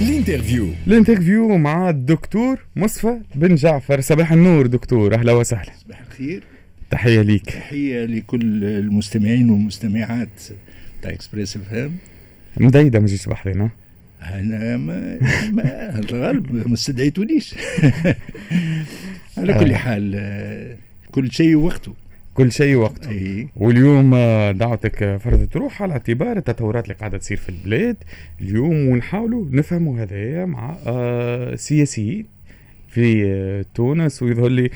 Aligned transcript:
ال 0.00 0.06
interview. 0.06 0.68
ال 0.86 0.93
interview 0.93 1.58
مع 1.58 1.90
الدكتور 1.90 2.58
مصطفى 2.76 3.20
بن 3.34 3.54
جعفر. 3.54 4.00
صباح 4.00 4.32
النور 4.32 4.66
دكتور 4.66 5.14
أهلا 5.14 5.32
وسهلا. 5.32 5.72
صباح 5.84 6.00
الخير. 6.10 6.42
تحية 6.90 7.20
ليك. 7.22 7.44
تحية 7.44 8.04
لكل 8.04 8.64
المستمعين 8.64 9.50
والمستمعات 9.50 10.28
تاع 11.02 11.10
إكسبريس 11.10 11.56
إف 11.56 11.74
إم. 11.74 11.92
مديدة 12.56 13.00
ما 13.00 13.06
جيتش 13.06 13.26
بحرنا 13.28 13.70
أنا 14.22 14.76
ما, 14.76 15.18
ما 15.52 15.98
الغالب 15.98 16.68
ما 16.68 16.74
استدعيتونيش. 16.74 17.54
على 19.38 19.54
كل 19.54 19.72
آه. 19.72 19.76
حال 19.76 20.76
كل 21.10 21.32
شيء 21.32 21.54
وقته. 21.56 21.94
كل 22.40 22.52
شيء 22.52 22.76
وقته 22.76 23.10
إي. 23.10 23.48
واليوم 23.56 24.14
آه، 24.14 24.52
دعوتك 24.52 25.02
آه، 25.02 25.16
فرضت 25.16 25.56
روح 25.56 25.82
على 25.82 25.92
اعتبار 25.92 26.36
التطورات 26.36 26.84
اللي 26.84 26.94
قاعدة 26.94 27.18
تصير 27.18 27.36
في 27.36 27.48
البلاد. 27.48 27.96
اليوم 28.40 28.88
ونحاولوا 28.88 29.46
نفهموا 29.50 30.02
هذايا 30.02 30.44
مع 30.44 30.76
آه، 30.86 31.54
سياسيين 31.54 32.26
في 32.88 33.64
تونس. 33.74 34.22
ويظهر 34.22 34.48
لي 34.48 34.70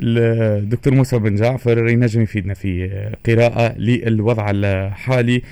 الدكتور 0.00 0.94
موسى 0.94 1.18
بن 1.18 1.34
جعفر. 1.34 1.88
ينجم 1.88 2.22
يفيدنا 2.22 2.54
في 2.54 2.90
قراءة 3.26 3.78
للوضع 3.78 4.50
الحالي. 4.50 5.42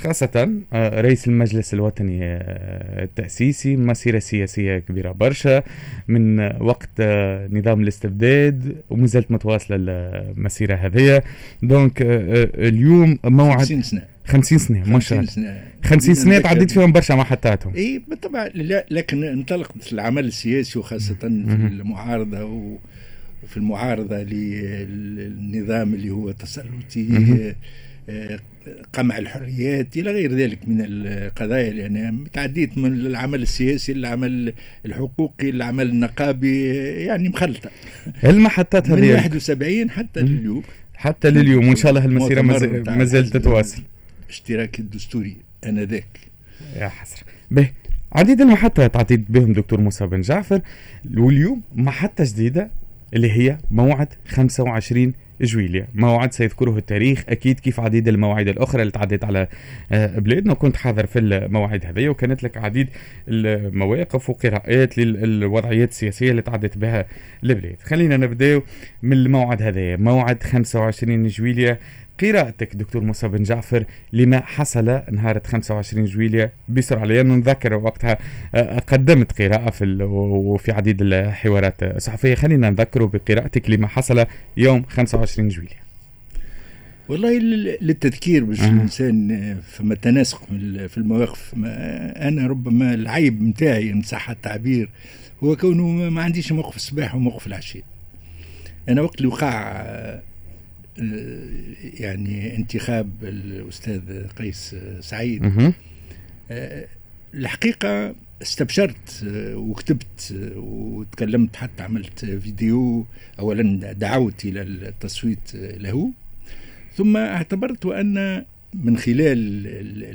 خاصة 0.00 0.50
آه، 0.72 1.00
رئيس 1.00 1.28
المجلس 1.28 1.74
الوطني 1.74 2.18
آه، 2.22 3.04
التأسيسي 3.04 3.76
مسيرة 3.76 4.18
سياسية 4.18 4.78
كبيرة. 4.78 5.12
برشا 5.12 5.62
من 6.08 6.40
وقت 6.62 6.90
آه، 7.00 7.48
نظام 7.52 7.80
الاستبداد 7.80 8.76
ومازالت 8.90 9.30
متواصلة 9.30 9.76
المسيرة 9.80 10.74
هذه. 10.74 11.22
دونك 11.62 11.92
اليوم 12.02 13.18
موعد 13.24 13.58
50 13.58 13.82
سنة. 13.82 14.02
50 14.26 14.58
سنة 14.58 14.82
ما 14.86 15.00
شاء 15.00 15.18
50 15.18 15.44
الله. 15.44 15.54
سنة 15.54 15.70
50 15.84 16.14
سنة 16.14 16.38
تعديت 16.38 16.70
فيهم 16.70 16.92
برشا 16.92 17.14
محطاتهم. 17.14 17.74
إي 17.74 18.02
بالطبع 18.08 18.48
لا 18.54 18.86
لكن 18.90 19.24
انطلقت 19.24 19.92
العمل 19.92 20.24
السياسي 20.24 20.78
وخاصة 20.78 21.18
في. 21.24 21.66
المعارضة 21.66 22.44
وفي 23.44 23.56
المعارضة 23.56 24.16
للنظام 24.22 25.94
اللي 25.94 26.10
هو 26.10 26.30
تسلطي 26.30 27.54
قمع 28.92 29.18
الحريات 29.18 29.96
إلى 29.96 30.10
غير 30.10 30.32
ذلك 30.32 30.58
من 30.66 30.84
القضايا 30.86 31.70
لأن 31.70 32.24
تعديت 32.32 32.78
من 32.78 32.92
العمل 32.92 33.42
السياسي 33.42 33.92
للعمل 33.92 34.52
الحقوقي 34.86 35.50
للعمل 35.50 35.88
النقابي 35.88 36.66
يعني 37.04 37.28
مخلطة. 37.28 37.70
المحطات 38.24 38.90
من 38.90 38.98
هذه؟ 38.98 39.14
71 39.14 39.90
حتى. 39.90 40.20
لليوم. 40.20 40.62
حتى 40.94 41.30
لليوم 41.30 41.68
وإن 41.68 41.76
شاء 41.76 41.90
الله 41.90 42.26
بتاع 42.28 42.96
مازال 42.96 43.20
الحزب 43.20 43.40
تتواصل. 43.40 43.82
الاشتراك 44.26 44.80
الدستوري 44.80 45.36
آنذاك. 45.66 46.20
يا 46.76 46.88
حسرة. 46.88 47.24
به 47.50 47.70
عديد 48.12 48.40
المحطات 48.40 48.96
عديد 48.96 49.24
بهم 49.28 49.52
دكتور 49.52 49.80
موسى 49.80 50.06
بن 50.06 50.20
جعفر 50.20 50.60
واليوم 51.16 51.62
محطة 51.74 52.24
جديدة 52.24 52.70
اللي 53.14 53.30
هي 53.30 53.58
موعد 53.70 54.08
25 54.28 55.12
جويليا. 55.40 55.86
موعد 55.94 56.32
سيذكره 56.32 56.76
التاريخ 56.78 57.24
أكيد 57.28 57.60
كيف 57.60 57.80
عديد 57.80 58.08
المواعيد 58.08 58.48
الأخرى 58.48 58.82
اللي 58.82 58.92
تعديت 58.92 59.24
على 59.24 59.48
آه، 59.92 60.18
بلادنا. 60.18 60.52
وكنت 60.52 60.76
حاضر 60.76 61.06
في 61.06 61.18
المواعيد 61.18 61.86
هذه 61.86 62.08
وكانت 62.08 62.42
لك 62.42 62.56
عديد 62.56 62.88
المواقف 63.28 64.30
وقراءات 64.30 64.98
للوضعيات 64.98 65.90
السياسية 65.90 66.30
اللي 66.30 66.42
تعدت 66.42 66.78
بها 66.78 67.06
البلاد. 67.44 67.76
خلينا 67.82 68.16
نبداو 68.16 68.62
من 69.02 69.12
الموعد 69.12 69.62
هذا. 69.62 69.96
موعد 69.96 70.42
25 70.42 71.26
جويليا. 71.26 71.78
قراءتك 72.22 72.76
دكتور 72.76 73.02
موسى 73.04 73.28
بن 73.28 73.42
جعفر 73.42 73.84
لما 74.12 74.40
حصل 74.40 75.02
نهار 75.12 75.40
25 75.44 76.04
جويليا 76.04 76.52
بسرعة 76.68 77.04
لأنه 77.04 77.34
نذكر 77.34 77.74
وقتها 77.74 78.18
آه، 78.54 78.78
قدمت 78.78 79.42
قراءة 79.42 79.70
في 79.70 80.02
وفي 80.02 80.72
عديد 80.72 81.02
الحوارات. 81.02 81.82
الصحفية 81.82 82.34
خلينا 82.34 82.70
نذكره 82.70 83.04
بقراءتك 83.06 83.70
لما 83.70 83.86
حصل 83.88 84.26
يوم 84.56 84.82
25 84.88 85.48
جويليا 85.48 85.76
والله 87.08 87.38
لل- 87.38 87.78
للتذكير 87.80 88.44
باش. 88.44 88.60
الإنسان 88.60 89.30
آه، 89.30 89.56
فما 89.70 89.94
تناسق 89.94 90.44
في 90.44 90.52
ال- 90.52 90.88
في 90.88 90.98
المواقف. 90.98 91.52
ما 91.56 92.28
أنا 92.28 92.46
ربما 92.46 92.94
العيب 92.94 93.42
نتاعي 93.42 93.90
ان 93.90 94.02
صح 94.02 94.30
التعبير 94.30 94.88
هو 95.44 95.56
كونه 95.56 95.86
ما- 96.10 96.22
عنديش 96.22 96.52
موقف 96.52 96.76
الصباح 96.76 97.14
وموقف 97.14 97.46
العشاء. 97.46 97.82
أنا 98.88 99.02
وقت 99.02 99.16
اللي 99.16 99.28
وقع 99.28 99.72
آه، 99.72 100.22
يعني 102.00 102.56
انتخاب 102.56 103.10
الأستاذ 103.22 104.26
قيس 104.26 104.74
آه، 104.74 105.00
سعيد. 105.00 105.44
آه، 106.50 106.86
الحقيقة 107.34 108.14
استبشرت 108.42 109.24
آه، 109.28 109.56
وكتبت 109.56 110.34
آه، 110.36 110.58
وتكلمت 110.58 111.56
حتى 111.56 111.82
عملت 111.82 112.24
فيديو 112.24 113.06
أولا 113.38 113.92
دعوت 113.92 114.44
إلى 114.44 114.62
التصويت 114.62 115.54
آه، 115.54 115.76
له 115.78 116.10
ثم 116.94 117.16
اعتبرت 117.16 117.86
أن 117.86 118.44
من 118.74 118.96
خلال 118.96 119.66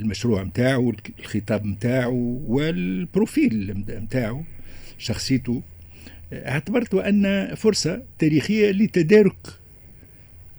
المشروع 0.01 0.43
متاعه 0.43 0.93
الخطاب 1.19 1.65
متاعه 1.65 2.09
والبروفيل 2.47 3.73
متاعه 4.01 4.43
شخصيته 4.97 5.61
آه، 6.33 6.49
اعتبرت 6.49 6.93
أن 6.93 7.55
فرصة 7.55 8.03
تاريخية 8.19 8.71
لتدارك 8.71 9.47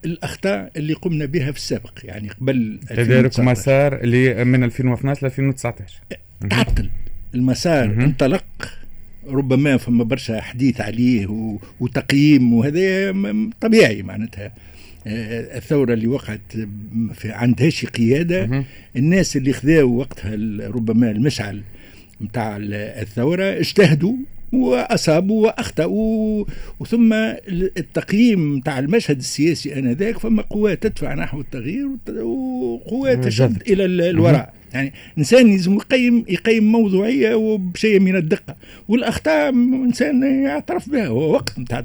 الأخطاء 0.06 0.71
اللي 0.77 0.93
قمنا 0.94 1.25
بها 1.27 1.50
في 1.53 1.59
السابق 1.59 1.99
يعني 2.05 2.28
قبل 2.28 2.78
تدارك 2.89 2.99
2019. 3.00 3.43
مسار 3.43 4.00
اللي 4.00 4.44
من 4.44 4.65
2012 4.65 5.22
ل 5.22 5.27
2019 5.27 6.00
مهم. 6.41 6.49
تعطل 6.50 6.91
المسار 7.34 7.89
مهم. 7.89 8.00
انطلق 8.00 8.44
ربما 9.28 9.77
فما 9.77 10.05
برشا 10.05 10.41
حديث 10.41 10.81
عليه. 10.81 11.27
وتقييم 11.81 12.53
وهذا 12.53 13.15
طبيعي 13.61 14.03
معناتها 14.03 14.53
آه، 15.06 15.56
الثورة 15.56 15.93
اللي 15.94 16.06
وقعت 16.06 16.41
في 17.15 17.33
عند 17.33 17.62
هاشي 17.62 17.87
قيادة 17.87 18.47
مهم. 18.47 18.65
الناس 18.97 19.37
اللي 19.37 19.53
خذاوا 19.53 19.99
وقتها 19.99 20.34
ربما 20.69 21.11
المشعل 21.11 21.62
متاع 22.21 22.56
ال- 22.56 22.75
الثورة 22.75 23.44
اجتهدوا 23.44 24.15
وأصابوا 24.52 25.46
وأخطأوا. 25.46 26.44
وثم 26.80 27.12
ال- 27.12 27.70
التقييم 27.78 28.56
متاع 28.56 28.78
المشهد 28.78 29.18
السياسي 29.18 29.78
آنذاك 29.78 30.18
فما 30.18 30.42
قوى 30.42 30.76
تدفع 30.76 31.14
نحو 31.14 31.40
التغيير 31.40 31.88
وقوى 32.22 33.16
تشد. 33.16 33.62
إلى 33.68 33.84
ال- 33.84 34.00
الوراء. 34.02 34.54
يعني 34.74 34.92
إنسان 35.18 35.50
لازم 35.50 35.74
يقيم 35.74 36.24
يقيم 36.28 36.72
موضوعية 36.72 37.34
وبشيء 37.34 38.00
من 38.00 38.16
الدقة. 38.16 38.56
والأخطاء 38.88 39.48
إنسان 39.50 40.42
يعترف 40.44 40.90
بها. 40.90 41.06
هو 41.06 41.32
وقت 41.32 41.58
نتاع 41.58 41.84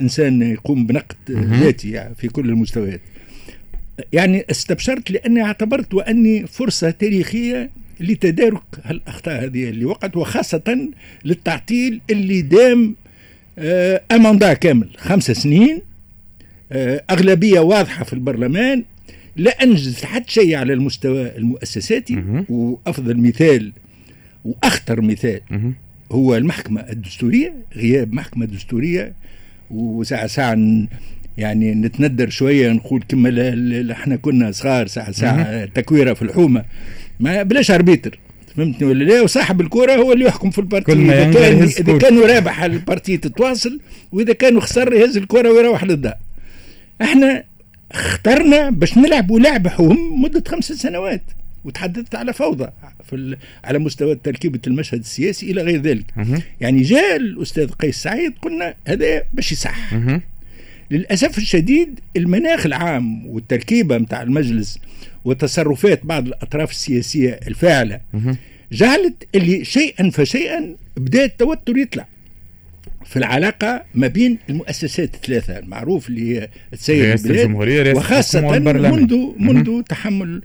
إنسان 0.00 0.42
يقوم 0.42 0.86
بنقد. 0.86 1.16
ذاتي 1.30 1.90
يعني 1.90 2.14
في 2.14 2.28
كل 2.28 2.48
المستويات. 2.48 3.00
يعني 4.12 4.44
استبشرت 4.50 5.10
لأني 5.10 5.42
اعتبرت 5.42 5.94
وأني 5.94 6.46
فرصة 6.46 6.90
تاريخية 6.90 7.70
لتدارك 8.00 8.62
هالأخطاء 8.84 9.44
هذه 9.44 9.68
اللي 9.68 9.84
وقعت 9.84 10.16
وخاصة 10.16 10.88
للتعطيل 11.24 12.00
اللي 12.10 12.42
دام 12.42 12.94
آه، 13.58 14.02
أماندا 14.12 14.52
كامل. 14.52 14.88
خمس 14.96 15.30
سنين 15.30 15.82
آه، 16.72 17.04
أغلبية 17.10 17.60
واضحة 17.60 18.04
في 18.04 18.12
البرلمان 18.12 18.84
لا 19.36 19.62
انجز 19.62 20.04
حتى 20.04 20.32
شيء 20.32 20.54
على 20.56 20.72
المستوى 20.72 21.36
المؤسساتي. 21.36 22.14
وأفضل 22.48 23.16
مثال 23.18 23.72
وأخطر 24.44 25.00
مثال. 25.00 25.40
هو 26.12 26.36
المحكمة 26.36 26.80
الدستورية 26.80 27.54
غياب 27.76 28.12
محكمة 28.12 28.46
دستورية 28.46 29.12
وساعة 29.70 30.26
ساعة 30.26 30.54
ن- 30.54 30.88
يعني 31.38 31.74
نتندر 31.74 32.28
شوية 32.30 32.72
نقول 32.72 33.02
كما 33.08 33.28
إحنا 33.92 34.16
كنا 34.16 34.52
صغار 34.52 34.86
ساعة 34.86 35.12
ساعة 35.12 35.64
تكويرة 35.64 36.12
في 36.14 36.22
الحومة. 36.22 36.64
ما 37.20 37.42
بلاش 37.42 37.70
arbitre 37.70 38.18
فهمتني 38.56 38.88
ولا 38.88 39.04
لا؟ 39.04 39.22
وصاحب 39.22 39.60
الكرة 39.60 39.92
هو 39.92 40.12
اللي 40.12 40.24
يحكم 40.24 40.50
في 40.50 40.58
ال 40.58 40.62
partie. 40.62 40.92
كل 40.92 40.98
ما 40.98 41.28
إذا 41.28 41.48
ينقل 41.48 41.72
كان 41.72 41.84
كرة. 41.84 41.98
كانو 41.98 42.26
رابح 42.26 42.62
ال 42.62 42.70
partie 42.70 43.16
تتواصل 43.16 43.80
وإذا 44.12 44.32
كانو 44.32 44.60
خسر 44.60 44.94
يهز 44.94 45.16
الكرة 45.16 45.52
ويروح 45.52 45.84
للدار. 45.84 46.14
إحنا 47.02 47.44
اخترنا 47.92 48.70
باش 48.70 48.98
نلعبوا 48.98 49.40
لعبة 49.40 49.70
حوم 49.70 50.22
مدة 50.22 50.44
خمس 50.48 50.72
سنوات 50.72 51.22
وتحدثت 51.64 52.14
على 52.14 52.32
فوضى 52.32 52.68
في 53.10 53.36
على 53.64 53.78
مستوى 53.78 54.14
تركيبة 54.14 54.60
المشهد 54.66 54.98
السياسي 54.98 55.50
إلى 55.50 55.62
غير 55.62 55.80
ذلك. 55.80 56.04
يعني 56.60 56.82
جاء 56.82 57.16
الأستاذ 57.16 57.70
قيس 57.70 58.02
سعيد 58.02 58.32
قلنا 58.42 58.74
هذا 58.86 59.22
باش 59.32 59.52
يصح. 59.52 59.94
مهم. 60.90 61.00
للأسف 61.00 61.38
الشديد 61.38 62.00
المناخ 62.16 62.66
العام 62.66 63.26
والتركيبة 63.26 63.98
متاع 63.98 64.22
المجلس 64.22 64.78
وتصرفات 65.24 66.06
بعض 66.06 66.26
الأطراف 66.26 66.70
السياسية 66.70 67.40
الفاعلة 67.46 68.00
مهم. 68.14 68.36
جعلت 68.72 69.26
اللي 69.34 69.64
شيئا 69.64 70.10
فشيئا 70.10 70.76
بدا 70.96 71.24
التوتر 71.24 71.76
يطلع 71.76 72.06
في 73.04 73.16
العلاقة 73.16 73.84
ما 73.94 74.06
بين 74.06 74.38
المؤسسات 74.50 75.14
الثلاثة 75.14 75.58
المعروف 75.58 76.08
اللي 76.08 76.36
هي 76.40 76.48
تسير 76.72 77.04
رئاسة 77.04 77.28
البلاد 77.28 77.50
الحكومة 77.96 78.48
والبرلمان. 78.48 78.92
منذ. 79.00 79.32
منذ 79.38 79.82
تحمل 79.82 80.42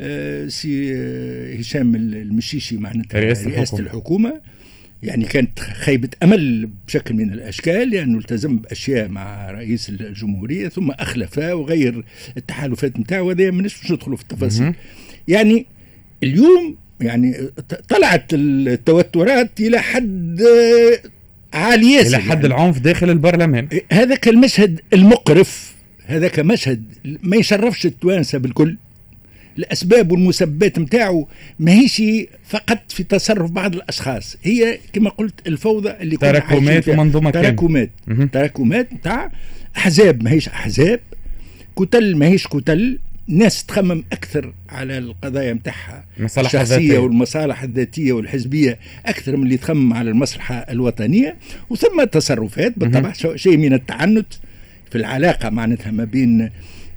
آه، 0.00 0.48
سي 0.48 0.94
آه، 0.96 1.54
هشام 1.56 1.94
المشيشي 1.94 2.76
معناتها 2.76 3.20
رئاسة 3.20 3.50
رئاسة 3.50 3.78
الحكومة. 3.78 4.40
يعني 5.02 5.24
كانت 5.24 5.60
خيبة 5.60 6.08
أمل 6.22 6.68
بشكل 6.86 7.14
من 7.14 7.32
الأشكال 7.32 7.90
لأنه 7.90 8.18
التزم 8.18 8.58
بأشياء 8.58 9.08
مع 9.08 9.50
رئيس 9.50 9.88
الجمهورية 9.88 10.68
ثم 10.68 10.90
أخلفه 10.90 11.54
وغير 11.54 12.04
التحالفات 12.36 13.00
نتاعو 13.00 13.28
وهذا 13.28 13.50
ماناش 13.50 13.80
باش 13.80 13.92
ندخلوا 13.92 14.16
في 14.16 14.22
التفاصيل. 14.22 14.74
يعني 15.28 15.66
اليوم 16.22 16.76
يعني 17.00 17.34
طلعت 17.88 18.26
التوترات 18.32 19.60
إلى 19.60 19.78
حد 19.78 20.42
عالي 21.52 21.92
ياسر 21.92 22.08
إلى 22.08 22.18
حد 22.18 22.44
يعني. 22.44 22.46
العنف 22.46 22.78
داخل 22.78 23.10
البرلمان 23.10 23.68
هذاك 23.92 24.28
المشهد 24.28 24.80
المقرف 24.92 25.74
هذاك 26.06 26.40
مشهد 26.40 26.84
ما 27.22 27.36
يشرفش 27.36 27.86
التوانسة 27.86 28.38
بالكل 28.38 28.76
الأسباب 29.58 30.12
والمسببات 30.12 30.78
نتاعو 30.78 31.28
ماهيش 31.58 32.02
فقط 32.44 32.78
في 32.92 33.02
تصرف 33.02 33.50
بعض 33.50 33.74
الأشخاص. 33.74 34.36
هي 34.42 34.78
كما 34.92 35.10
قلت 35.10 35.46
الفوضى 35.46 35.90
اللي 35.90 36.16
تراكمات. 36.16 36.88
ومنظومة 36.88 37.30
تراكمات. 37.30 37.90
تراكمات 38.32 38.92
نتاع 38.92 39.32
أحزاب 39.76 40.22
ماهيش 40.22 40.48
أحزاب. 40.48 41.00
كتل 41.76 42.16
ماهيش 42.16 42.46
كتل. 42.46 42.98
ناس 43.28 43.64
تخمم 43.64 44.04
أكثر 44.12 44.52
على 44.68 44.98
القضايا 44.98 45.52
نتاعها 45.52 46.04
الشخصية. 46.38 46.98
والمصالح 46.98 47.62
الذاتية 47.62 48.12
والحزبية 48.12 48.78
أكثر 49.06 49.36
من 49.36 49.42
اللي 49.42 49.56
تخمم 49.56 49.92
على 49.92 50.10
المصلحة 50.10 50.54
الوطنية. 50.54 51.36
وثم 51.70 52.04
تصرفات 52.04 52.78
بالطبع 52.78 53.12
شيء 53.36 53.56
من 53.56 53.72
التعنت 53.72 54.26
في 54.90 54.98
العلاقة 54.98 55.50
معناتها 55.50 55.90
ما 55.90 56.04
بين 56.04 56.50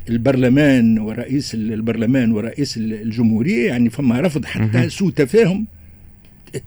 البرلمان 0.09 0.99
ورئيس 0.99 1.53
البرلمان 1.53 2.31
ورئيس 2.31 2.77
الجمهورية 2.77 3.67
يعني 3.67 3.89
فما 3.89 4.21
رفض 4.21 4.45
حتى 4.45 4.89
سوء 4.89 5.11
تفاهم 5.11 5.65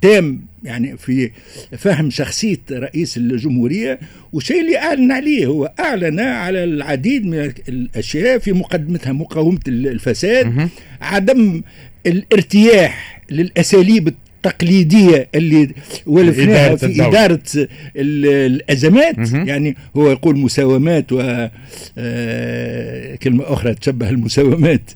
تام 0.01 0.41
يعني 0.65 0.97
في 0.97 1.31
فهم 1.79 2.11
شخصية 2.11 2.61
رئيس 2.73 3.17
الجمهورية 3.17 3.99
والشيء 4.33 4.61
اللي 4.61 4.79
أعلن 4.79 5.13
عليه 5.13 5.47
هو 5.47 5.73
أعلن 5.81 6.21
على 6.21 6.65
العديد 6.65 7.27
من 7.27 7.53
الأشياء 7.69 8.39
في 8.39 8.53
مقدمتها 8.53 9.13
مقاومة 9.13 9.61
الفساد. 9.69 10.47
عدم 11.01 11.63
الارتياح 12.07 13.23
للأساليب 13.31 14.15
التقليدية 14.49 15.29
اللي 15.35 15.69
ولفناها 16.07 16.77
في 16.77 16.87
الدولة. 16.87 17.09
إدارة 17.09 17.41
ال- 17.97 18.27
الأزمات 18.27 19.19
مهم. 19.19 19.49
يعني 19.49 19.77
هو 19.97 20.11
يقول 20.11 20.39
مساومات 20.39 21.13
و 21.13 21.49
آه، 21.99 23.15
كلمة 23.15 23.45
أخرى 23.53 23.75
تشبه 23.75 24.09
المساومات 24.11 24.91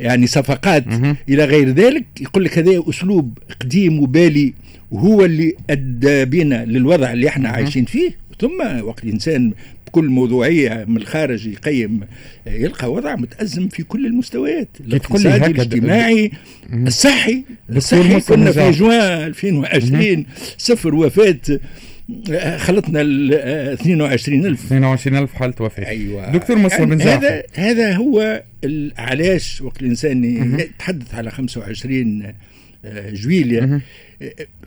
يعني 0.00 0.26
صفقات 0.26 0.86
مهم. 0.86 1.16
إلى 1.28 1.44
غير 1.44 1.68
ذلك 1.68 2.04
يقول 2.20 2.44
لك 2.44 2.58
هذا 2.58 2.82
أسلوب 2.90 3.38
قديم 3.60 4.00
وبالي 4.00 4.54
وهو 4.90 5.24
اللي 5.24 5.54
أدى 5.70 6.24
بنا 6.24 6.64
للوضع 6.64 7.12
اللي 7.12 7.28
إحنا 7.28 7.48
عايشين 7.48 7.84
فيه 7.84 8.10
ثم 8.40 8.82
وقت 8.82 9.04
الإنسان 9.04 9.52
بكل 9.96 10.08
موضوعية 10.08 10.84
من 10.88 10.96
الخارج 10.96 11.46
يقيم 11.46 12.00
يلقى 12.46 12.92
وضع 12.92 13.16
متأزم 13.16 13.68
في 13.68 13.82
كل 13.82 14.06
المستويات 14.06 14.68
الاقتصادي 14.80 15.46
الاجتماعي. 15.46 16.30
الصحي 16.72 17.44
الصحي 17.70 18.20
كنا 18.20 18.52
في. 18.52 18.70
جوان 18.70 19.24
2020 19.26 20.26
صفر 20.58 20.94
وفاة 20.94 21.38
آه، 22.30 22.56
خلطنا 22.56 23.00
ال 23.00 23.34
22000 23.34 24.72
22000 24.72 25.34
حالة 25.34 25.54
وفاة 25.60 25.86
أيوه 25.86 26.32
دكتور 26.32 26.56
مصطفى 26.58 26.82
يعني 26.82 26.94
بن 26.94 26.98
جعفر. 27.04 27.26
هذا 27.26 27.42
هذا 27.54 27.92
هو 27.96 28.42
علاش 28.98 29.62
وقت 29.62 29.82
الإنسان 29.82 30.20
مهم. 30.20 30.60
يتحدث 30.60 31.14
على 31.14 31.30
25 31.30 32.22
آه، 32.84 33.10
جويليا. 33.10 33.64
آه، 33.64 33.80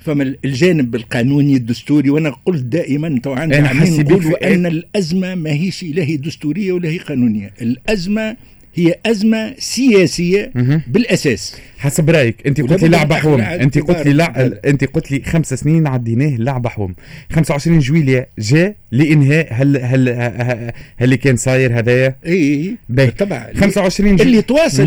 فما 0.01 0.35
الجانب 0.45 0.95
القانوني 0.95 1.55
الدستوري 1.55 2.09
وأنا 2.09 2.29
قلت 2.45 2.63
دائما 2.63 3.19
تو 3.23 3.33
عندنا 3.33 3.71
أنا 3.71 3.83
بيك 3.83 3.99
نقولوا 3.99 4.53
أن 4.53 4.65
الأزمة 4.65 5.35
ماهيش 5.35 5.83
لا 5.83 6.03
هي 6.03 6.17
دستورية 6.17 6.71
ولا 6.71 6.89
هي 6.89 6.97
قانونية. 6.97 7.51
الأزمة 7.61 8.35
هي 8.75 8.95
أزمة 9.05 9.53
سياسية 9.57 10.51
مهم. 10.55 10.81
بالأساس. 10.87 11.55
حسب 11.77 12.09
رأيك. 12.09 12.47
أنت 12.47 12.61
قلت 12.61 12.83
لي 12.83 12.87
أن 12.89 13.15
حوم. 13.15 13.41
أنت 13.41 13.77
قلت 13.77 14.07
لي 14.07 14.13
لع... 14.13 14.49
أنت 14.65 14.83
قلت 14.83 15.11
لي 15.11 15.21
خمس 15.25 15.53
سنين 15.53 15.87
عديناه 15.87 16.35
لعبة 16.37 16.69
حوم. 16.69 16.95
25 17.31 17.79
جويليا 17.79 18.25
جاء 18.39 18.75
لإنهاء 18.91 19.47
هل 19.51 19.77
هل 19.77 20.09
هل 20.09 20.71
اللي 21.01 21.17
كان 21.17 21.35
صاير 21.35 21.77
اي 22.25 22.75
باهي. 22.89 23.11
طبعا 23.11 23.47
25 23.55 24.15
جو- 24.15 24.23
اللي 24.23 24.41
تواصل 24.41 24.83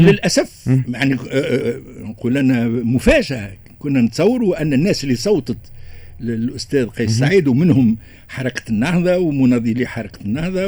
مم. 0.67 0.83
يعني 0.89 1.15
آه، 1.15 1.19
آه، 1.33 1.81
نقول 2.03 2.39
أنا 2.39 2.69
مفاجأة. 2.69 3.51
كنا 3.83 4.01
نتصوروا 4.01 4.63
أن 4.63 4.73
الناس 4.73 5.05
اللي 5.05 5.15
صوتت 5.15 5.59
للأستاذ 6.21 6.87
قيس 6.87 7.11
سعيد 7.11 7.49
ومنهم 7.49 7.97
حركة 8.29 8.63
النهضة 8.69 9.17
ومناضلي 9.19 9.87
حركة 9.87 10.19
النهضة 10.25 10.67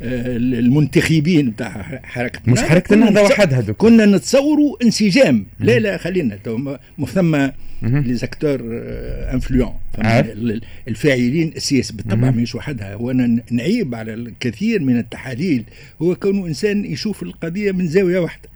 والمنتخبين 0.00 1.50
بتاع 1.50 2.00
حركة 2.04 2.40
مش 2.46 2.48
النهضة. 2.48 2.68
حركة 2.68 2.94
النهضة 2.94 3.22
وحدها 3.22 3.60
دكتور 3.60 3.74
كنا 3.74 4.06
نتصوروا 4.06 4.76
انسجام. 4.82 5.46
لا 5.60 5.78
لا 5.78 5.96
خلينا 5.96 6.38
ثم. 7.06 7.48
لي 7.82 8.14
زاكتور 8.14 8.60
انفلونس 9.32 9.72
عارف. 9.98 10.28
الفاعلين 10.88 11.52
السياسي 11.56 11.92
بالطبع. 11.92 12.30
مش 12.30 12.54
وحدها. 12.54 12.94
وأنا 12.94 13.42
نعيب 13.50 13.94
على 13.94 14.14
الكثير 14.14 14.82
من 14.82 14.98
التحاليل. 14.98 15.64
هو 16.02 16.14
كونه 16.14 16.46
إنسان 16.46 16.84
يشوف 16.84 17.22
القضية 17.22 17.72
من 17.72 17.88
زاوية 17.88 18.18
واحدة. 18.18 18.48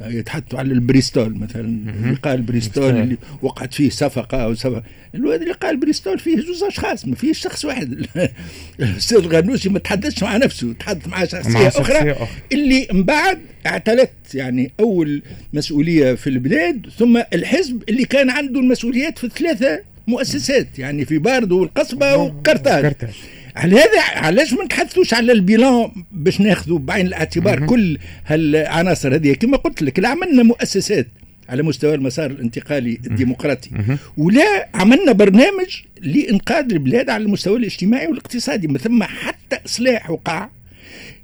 يتحدثوا 0.00 0.58
على 0.58 0.72
البريستول 0.72 1.34
مثلا 1.38 1.60
اللي 1.60 2.16
قال 2.22 2.42
بريستول 2.42 2.96
اللي 2.96 3.16
وقعت 3.42 3.74
فيه 3.74 3.90
صفقة 3.90 4.44
أو 4.44 4.54
صفقة. 4.54 4.82
الواد 5.14 5.42
اللي 5.42 5.54
قال 5.54 5.76
بريستول 5.76 6.18
فيه 6.18 6.36
جوز 6.36 6.62
أشخاص 6.62 7.06
ما 7.06 7.14
فيش 7.14 7.38
شخص 7.38 7.64
واحد. 7.64 8.06
الاستاذ 8.80 9.18
الغنوشي 9.18 9.68
ما 9.68 9.78
تحدثش 9.78 10.22
مع 10.22 10.36
نفسه 10.36 10.72
تحدث 10.72 11.08
مع 11.08 11.24
شخصية 11.24 11.50
مع 11.50 11.68
أخرى. 11.68 11.84
شخصية 11.84 12.12
أخرى. 12.12 12.28
اللي 12.52 12.88
من 12.92 13.02
بعد 13.02 13.38
اعتلت 13.66 14.10
يعني 14.34 14.72
أول 14.80 15.22
مسؤولية 15.52 16.14
في 16.14 16.26
البلاد 16.26 16.86
ثم 16.98 17.22
الحزب 17.32 17.82
اللي 17.88 18.04
كان 18.04 18.30
عنده 18.30 18.60
المسؤوليات 18.60 19.18
في 19.18 19.28
ثلاثة 19.28 19.80
مؤسسات 20.06 20.78
يعني 20.78 21.04
في 21.04 21.18
باردو 21.18 21.60
والقصبة 21.60 22.16
وقرطاج. 22.16 22.84
قرطاج. 22.84 23.10
على 23.58 23.76
هذا 23.76 24.00
علاش 24.00 24.52
ما 24.52 24.64
نتحدثوش 24.64 25.14
على 25.14 25.32
البيلان 25.32 25.90
باش 26.12 26.40
ناخذوا 26.40 26.78
بعين 26.78 27.06
الاعتبار 27.06 27.66
كل 27.66 27.98
هالعناصر 28.26 29.14
هذه؟ 29.14 29.32
كما 29.32 29.56
قلت 29.56 29.82
لك 29.82 29.98
لا 29.98 30.08
عملنا 30.08 30.42
مؤسسات 30.42 31.06
على 31.48 31.62
مستوى 31.62 31.94
المسار 31.94 32.30
الانتقالي 32.30 32.98
الديمقراطي. 33.06 33.70
ولا 34.16 34.68
عملنا 34.74 35.12
برنامج 35.12 35.76
لإنقاذ 36.00 36.72
البلاد 36.72 37.10
على 37.10 37.24
المستوى 37.24 37.58
الاجتماعي 37.58 38.06
والاقتصادي 38.06 38.66
ما 38.68 38.78
ثم 38.78 39.02
حتى 39.02 39.58
إصلاح 39.66 40.10
وقع 40.10 40.48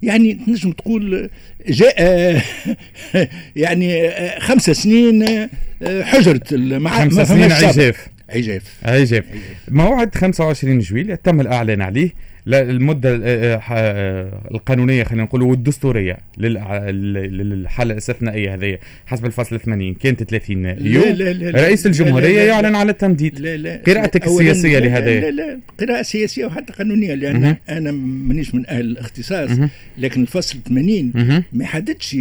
يعني 0.02 0.34
تنجم 0.34 0.72
تقول 0.72 1.30
جاء 1.68 2.42
يعني 3.56 4.10
خمس 4.40 4.70
سنين 4.70 5.48
حجرت 5.84 6.54
مع 6.54 7.04
خمس 7.04 7.14
ما 7.16 7.24
سنين. 7.24 7.52
عجاف 7.52 8.13
عجاف 8.30 8.62
عجاف 8.82 9.24
موعد 9.68 10.14
25 10.14 10.78
جويليا 10.78 11.14
تم 11.14 11.40
الإعلان 11.40 11.82
عليه 11.82 12.10
لا 12.46 12.62
المدة 12.62 13.20
آه، 13.24 13.60
آه، 13.70 14.40
القانونية 14.50 15.04
خلينا 15.04 15.22
نقول 15.24 15.42
والدستورية 15.42 16.18
للع- 16.38 16.72
لل- 16.72 17.38
للحالة 17.50 17.92
الاستثنائيه 17.92 18.54
هذه 18.54 18.78
حسب 19.06 19.26
الفصل 19.26 19.60
80 19.60 19.94
كانت 19.94 20.22
30 20.22 20.64
يوم 20.66 21.04
لا 21.04 21.12
لا 21.12 21.50
لا 21.50 21.62
رئيس 21.62 21.86
لا 21.86 21.92
الجمهورية 21.92 22.26
لا 22.28 22.32
لا 22.32 22.36
لا. 22.36 22.44
يعلن 22.46 22.74
على 22.74 22.90
التمديد 22.90 23.40
لا 23.40 23.56
لا 23.56 23.82
قراءتك 23.86 24.26
السياسية 24.26 24.78
لا 24.78 24.84
لهذا. 24.86 25.20
لا 25.20 25.30
لا 25.30 25.58
قراءة 25.80 26.02
سياسية 26.02 26.46
وحتى 26.46 26.72
قانونية 26.72 27.14
لأن. 27.14 27.56
أنا 27.68 27.92
مانيش 27.92 28.54
من 28.54 28.66
أهل 28.68 28.80
الاختصاص. 28.84 29.50
لكن 29.98 30.22
الفصل 30.22 30.58
80 30.68 31.12
مهم. 31.14 31.44
ما 31.52 31.64
يحددش 31.64 32.16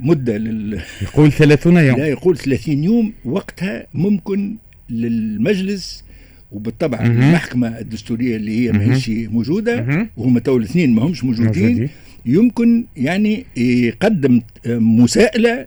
مدة 0.00 0.36
لل 0.38 0.80
يقول 1.02 1.32
30 1.32 1.76
يوم 1.76 1.98
لا 1.98 2.06
يقول 2.06 2.38
30 2.38 2.84
يوم 2.84 3.12
وقتها 3.24 3.86
ممكن 3.94 4.56
للمجلس 4.90 6.04
وبالطبع 6.52 7.02
مهم. 7.02 7.10
المحكمة 7.22 7.78
الدستورية 7.78 8.36
اللي 8.36 8.60
هي. 8.66 8.72
ماهيش 8.72 9.08
موجودة 9.10 9.82
مهم. 9.82 10.08
وهم 10.16 10.38
تو 10.38 10.56
الاثنين 10.56 10.94
ما 10.94 11.02
همش 11.02 11.24
موجودين. 11.24 11.88
يمكن 12.26 12.84
يعني 12.96 13.46
يقدم 13.56 14.40
مساءلة 14.66 15.66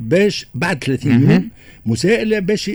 باش 0.00 0.46
بعد 0.54 0.84
30 0.84 1.12
مهم. 1.12 1.30
يوم 1.30 1.48
مساءلة 1.86 2.38
باش 2.38 2.70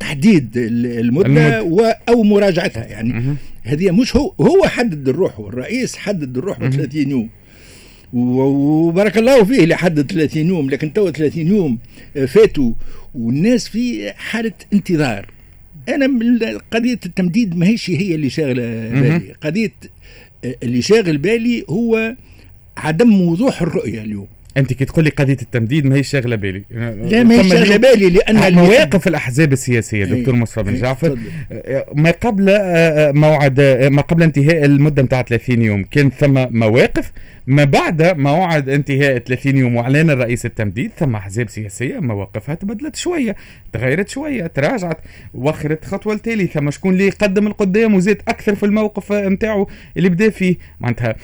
تحديد 0.00 0.56
ال- 0.56 0.86
المدة 1.00 1.26
المدة. 1.26 1.62
و 1.62 1.80
أو 2.08 2.22
مراجعتها 2.22 2.84
يعني. 2.84 3.36
هذه 3.62 3.90
مش 3.90 4.16
هو 4.16 4.34
هو 4.40 4.64
حدد 4.64 5.08
الروح 5.08 5.38
الرئيس 5.38 5.96
حدد 5.96 6.38
الروح 6.38 6.58
30 6.58 7.10
يوم 7.10 7.28
وبارك 8.14 9.18
الله 9.18 9.44
فيه 9.44 9.74
حدد 9.74 10.12
30 10.12 10.46
يوم 10.46 10.70
لكن 10.70 10.92
تو 10.92 11.10
30 11.10 11.46
يوم 11.46 11.78
فاتوا 12.26 12.72
والناس 13.14 13.68
في 13.68 14.12
حالة 14.12 14.52
انتظار. 14.72 15.30
أنا 15.88 16.06
من 16.06 16.38
قضية 16.70 17.00
التمديد 17.06 17.56
ما 17.56 17.66
هيش 17.66 17.90
هي 17.90 18.14
اللي 18.14 18.30
شاغلة 18.30 18.62
بالي. 18.88 19.34
قضية 19.42 19.72
اللي 20.62 20.82
شاغل 20.82 21.18
بالي 21.18 21.64
هو 21.70 22.16
عدم 22.76 23.20
وضوح 23.20 23.62
الرؤية 23.62 24.02
اليوم. 24.02 24.26
أنت 24.56 24.72
كي 24.72 24.84
تقول 24.84 25.04
لي 25.04 25.10
قضية 25.10 25.36
التمديد 25.42 25.86
ما 25.86 25.96
هي 25.96 26.02
شاغلة 26.02 26.36
بالي. 26.36 26.64
لا 26.70 27.22
ما 27.22 27.40
هي 27.40 27.48
شاغلة 27.48 27.76
بالي 27.76 28.10
لأن 28.10 28.54
مواقف 28.54 29.08
الأحزاب 29.08 29.52
السياسية 29.52 30.04
دكتور 30.04 30.34
مصطفى 30.34 30.62
بن 30.62 30.74
جعفر. 30.74 31.18
ما 31.94 32.10
قبل 32.10 32.48
آه، 32.50 32.58
آه، 32.58 33.12
موعد 33.12 33.60
ما 33.90 34.02
قبل 34.02 34.22
انتهاء 34.22 34.64
المدة 34.64 35.02
نتاع 35.02 35.22
30 35.22 35.62
يوم 35.62 35.84
كان 35.84 36.10
ثم 36.10 36.46
مواقف 36.50 37.12
ما 37.46 37.64
بعد 37.64 38.02
موعد 38.18 38.68
انتهاء 38.68 39.18
30 39.18 39.56
يوم 39.56 39.76
وأعلان 39.76 40.10
الرئيس 40.10 40.46
التمديد 40.46 40.90
ثم 40.98 41.14
أحزاب 41.14 41.48
سياسية 41.48 41.98
مواقفها 41.98 42.54
تبدلت 42.54 42.96
شوية 42.96 43.36
تغيرت 43.72 44.08
شوية 44.08 44.46
تراجعت 44.46 44.98
وخرت 45.34 45.84
خطوة 45.84 46.14
لتالي 46.14 46.46
ثم 46.46 46.70
شكون 46.70 46.92
اللي 46.92 47.10
قدم 47.10 47.46
القدام 47.46 47.94
وزاد 47.94 48.22
أكثر 48.28 48.54
في 48.54 48.66
الموقف 48.66 49.12
نتاعو 49.12 49.68
اللي 49.96 50.08
بدا 50.08 50.30
فيه. 50.30 50.56
معناتها 50.80 51.16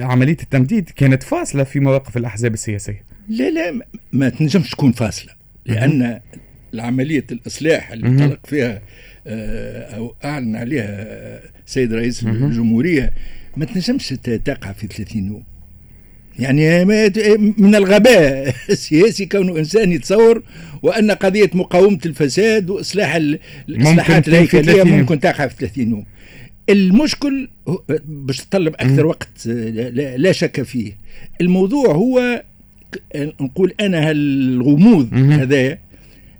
عملية 0.00 0.36
التمديد 0.42 0.90
كانت 0.96 1.22
فاصلة 1.22 1.64
في 1.64 1.80
مواقف 1.80 2.16
الأحزاب 2.16 2.54
السياسيه 2.60 3.04
لا 3.28 3.50
لا 3.50 3.80
ما 4.12 4.28
تنجمش 4.28 4.70
تكون 4.70 4.92
فاصلة 4.92 5.32
لأن 5.66 6.20
العملية 6.74 7.26
الإصلاح 7.32 7.92
اللي 7.92 8.08
انطلق 8.08 8.46
فيها 8.46 8.82
آه، 9.26 9.96
أو 9.96 10.14
أعلن 10.24 10.56
عليها 10.56 11.40
سيد 11.66 11.92
رئيس 11.92 12.22
الجمهورية 12.22 13.12
ما 13.56 13.64
تنجمش 13.64 14.08
تقع 14.44 14.72
في 14.72 14.86
30 14.86 15.26
يوم. 15.26 15.44
يعني 16.38 16.84
من 17.58 17.74
الغباء 17.74 18.54
السياسي 18.70 19.26
كونه 19.26 19.58
إنسان 19.58 19.92
يتصور 19.92 20.42
وأن 20.82 21.10
قضية 21.10 21.50
مقاومة 21.54 21.98
الفساد 22.06 22.70
وإصلاح 22.70 23.14
الإصلاحات 23.68 24.28
الهيكلية 24.28 24.82
ممكن 24.82 25.20
تقع 25.20 25.46
في 25.46 25.54
30 25.66 25.90
يوم. 25.90 26.06
المشكل 26.68 27.48
باش 28.04 28.38
تطلب 28.38 28.74
أكثر 28.74 29.06
وقت 29.06 29.46
لا 30.16 30.32
شك 30.32 30.62
فيه. 30.62 30.92
الموضوع 31.40 31.94
هو 31.94 32.42
نقول 33.16 33.74
أنا 33.80 34.10
هالغموض 34.10 35.14
هذا 35.14 35.78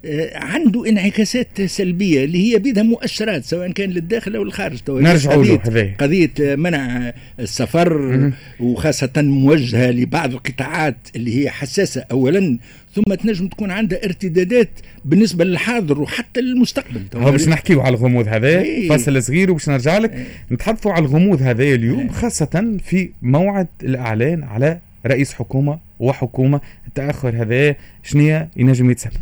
آه، 0.04 0.38
عنده 0.38 0.88
انعكاسات 0.88 1.62
سلبية 1.62 2.24
اللي 2.24 2.52
هي 2.52 2.58
بيدها 2.58 2.82
مؤشرات 2.82 3.44
سواء 3.44 3.72
كان 3.72 3.90
للداخل 3.90 4.36
أو 4.36 4.42
الخارج 4.42 4.78
نرجع 4.88 5.30
قضية, 5.30 5.96
قضية 5.98 6.30
منع 6.38 7.12
السفر 7.40 8.32
وخاصة 8.60 9.10
موجهة 9.16 9.90
لبعض 9.90 10.32
القطاعات 10.32 10.96
اللي 11.16 11.42
هي 11.42 11.50
حساسة 11.50 12.04
اولا 12.10 12.58
ثم 12.94 13.14
تنجم 13.14 13.48
تكون 13.48 13.70
عندها 13.70 14.04
ارتدادات 14.04 14.70
بالنسبة 15.04 15.44
للحاضر 15.44 16.00
وحتى 16.00 16.40
للمستقبل. 16.40 17.02
هو 17.14 17.32
باش 17.32 17.48
نحكيو 17.48 17.80
على 17.80 17.96
الغموض 17.96 18.28
هذا 18.28 18.60
إيه. 18.60 18.88
فصل 18.88 19.22
صغير 19.22 19.50
وباش 19.50 19.68
نرجع 19.68 19.98
لك. 19.98 20.12
إيه. 20.12 20.26
نتحدثوا 20.52 20.92
على 20.92 21.04
الغموض 21.04 21.42
هذا 21.42 21.62
اليوم 21.62 22.00
إيه. 22.00 22.08
خاصة 22.08 22.78
في 22.84 23.10
موعد 23.22 23.66
الإعلان 23.82 24.42
على 24.42 24.78
رئيس 25.06 25.34
حكومة 25.34 25.78
وحكومة 26.00 26.60
التأخر 26.86 27.42
هذا 27.42 27.74
شنية؟ 28.02 28.50
ينجم 28.56 28.90
يتسبب 28.90 29.12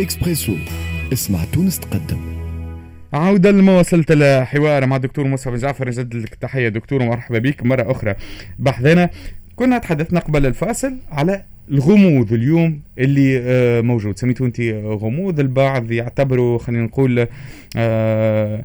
إكسبريسو 0.00 0.52
اسمع 1.12 1.44
تونس 1.52 1.80
تقدم. 1.80 2.36
عودة 3.12 3.50
لمواصلة 3.50 4.04
الحوار 4.10 4.86
مع 4.86 4.96
الدكتور 4.96 5.26
موسى 5.26 5.50
بن 5.50 5.56
جعفر 5.56 5.88
نجدد 5.88 6.14
لك 6.14 6.32
التحية. 6.32 6.68
دكتور 6.68 7.02
ومرحبا 7.02 7.38
بك 7.38 7.66
مرة 7.66 7.90
أخرى. 7.90 8.14
بحثنا 8.58 9.10
كنا 9.56 9.78
تحدثنا 9.78 10.20
قبل 10.20 10.46
الفاصل 10.46 10.96
على 11.12 11.42
الغموض 11.70 12.32
اليوم 12.32 12.80
اللي 12.98 13.40
آه، 13.42 13.80
موجود. 13.80 14.18
سميتو 14.18 14.44
أنت 14.46 14.60
غموض 14.84 15.40
البعض 15.40 15.92
يعتبروا 15.92 16.58
خلينا 16.58 16.84
نقول 16.84 17.26
آه 17.76 18.64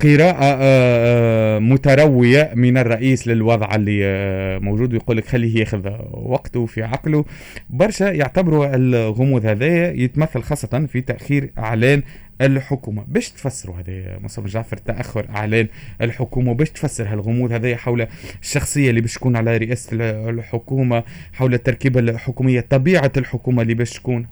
قراءة 0.00 0.44
آه، 0.44 1.56
آه، 1.56 1.58
متروية 1.58 2.50
من 2.54 2.78
الرئيس 2.78 3.28
للوضع 3.28 3.74
اللي 3.74 4.00
آه، 4.04 4.58
موجود 4.58 4.92
ويقول 4.92 5.16
لك 5.16 5.26
خليه 5.26 5.60
ياخذ 5.60 5.88
وقته 6.12 6.66
في 6.66 6.82
عقله. 6.82 7.24
برشا 7.70 8.04
يعتبروا 8.04 8.74
الغموض 8.76 9.46
هذا 9.46 9.92
يتمثل 9.92 10.42
خاصة 10.42 10.86
في 10.92 11.00
تأخير 11.00 11.50
إعلان 11.58 12.02
الحكومة. 12.40 13.04
باش 13.08 13.28
تفسروا 13.30 13.76
هذا 13.76 14.18
مصطفى 14.18 14.48
جعفر 14.48 14.76
تأخر 14.76 15.26
إعلان 15.36 15.68
الحكومة 16.00 16.54
باش 16.54 16.70
تفسر 16.70 17.08
هالغموض 17.08 17.52
هذا 17.52 17.76
حول 17.76 18.06
الشخصية 18.42 18.90
اللي 18.90 19.00
باش 19.00 19.14
تكون 19.14 19.36
على 19.36 19.56
رئاسة 19.56 19.88
الحكومة 20.30 21.02
حول 21.32 21.54
التركيبة 21.54 22.00
الحكومية 22.00 22.60
طبيعة 22.60 23.12
الحكومة 23.16 23.62
اللي 23.62 23.74
باش 23.74 23.92
تكون؟ 23.92 24.26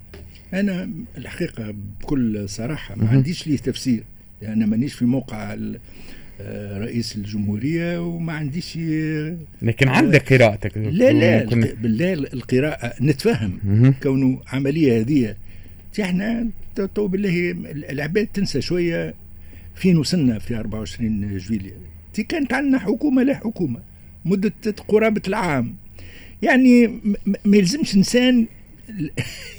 أنا 0.55 0.91
الحقيقة 1.19 1.75
بكل 2.01 2.49
صراحة 2.49 2.95
ما 2.95 3.09
عنديش 3.09 3.47
ليه 3.47 3.57
تفسير. 3.57 4.03
يعني 4.45 4.55
أنا 4.57 4.67
مانيش 4.67 4.95
في 4.95 5.05
موقع 5.05 5.57
آه، 6.41 6.79
رئيس 6.79 7.17
الجمهورية 7.17 8.07
وما 8.07 8.33
عنديش 8.33 8.79
لكن 9.63 9.89
عندك 9.89 10.33
قراءتك. 10.33 10.77
لا 10.77 11.13
لا 11.13 11.45
بالله 11.75 12.13
القراءة 12.13 12.93
نتفهم 13.03 13.59
كونه 14.03 14.41
عملية 14.53 15.01
هذه. 15.01 15.35
إحنا 16.01 16.47
تو 16.95 17.07
بالله 17.07 17.51
العباد 17.91 18.27
تنسى 18.27 18.61
شوية 18.61 19.15
فين 19.75 19.97
وصلنا 19.99 20.39
في 20.39 20.57
24 20.57 21.39
جويلية. 21.39 21.73
تي 22.15 22.23
كانت 22.23 22.53
عندنا 22.53 22.79
حكومة 22.79 23.23
لا 23.23 23.35
حكومة 23.35 23.81
مدة 24.25 24.53
قرابة 24.89 25.23
العام. 25.29 25.75
يعني 26.43 26.87
ما 27.45 27.57
يلزمش 27.57 27.95
إنسان 27.95 28.47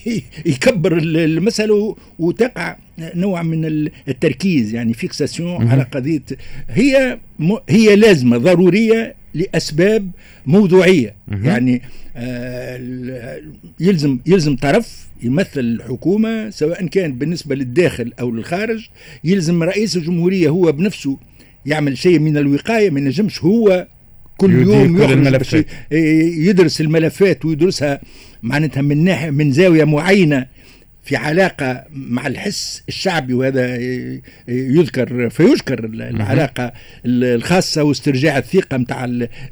يكبر 0.46 0.98
المسألة 0.98 1.96
وتقع 2.20 2.78
نوع 3.00 3.44
من 3.44 3.90
التركيز 4.08 4.74
يعني 4.74 4.94
fixation 4.94 5.68
على 5.68 5.84
قضية 5.84 6.24
هي 6.70 7.20
هي 7.70 7.96
لازمة 7.96 8.38
ضرورية 8.38 9.16
لأسباب 9.34 10.12
موضوعية. 10.46 11.16
يعني 11.44 11.82
آه 12.16 13.42
يلزم 13.80 14.20
يلزم 14.26 14.56
طرف 14.56 15.08
يمثل 15.24 15.60
الحكومة 15.60 16.50
سواء 16.50 16.88
كان 16.88 17.14
بالنسبة 17.14 17.56
للداخل 17.56 18.14
أو 18.20 18.32
للخارج 18.32 18.88
يلزم 19.24 19.64
رئيس 19.64 19.98
الجمهورية 19.98 20.50
هو 20.50 20.72
بنفسه 20.72 21.18
يعمل 21.66 21.98
شيء 21.98 22.20
من 22.20 22.38
الوقاية 22.38 22.90
ما 22.90 23.00
ينجمش 23.00 23.44
هو 23.44 23.88
كل 24.38 24.54
يوم 24.62 25.02
يخرج 25.02 25.64
يدرس 26.48 26.82
الملفات 26.82 27.46
ويدرسها 27.46 28.02
معناتها 28.44 28.82
من 28.82 29.04
ناحية 29.04 29.30
من 29.30 29.52
زاوية 29.52 29.84
معينة 29.84 30.46
في 31.04 31.16
علاقة 31.16 31.84
مع 31.94 32.28
الحس 32.28 32.84
الشعبي 32.88 33.34
وهذا 33.34 33.78
يذكر 34.48 35.30
فيذكر 35.30 35.86
العلاقة 35.86 36.74
الخاصة 37.06 37.84
واسترجاع 37.84 38.38
الثقة 38.38 38.78
متاع 38.78 39.06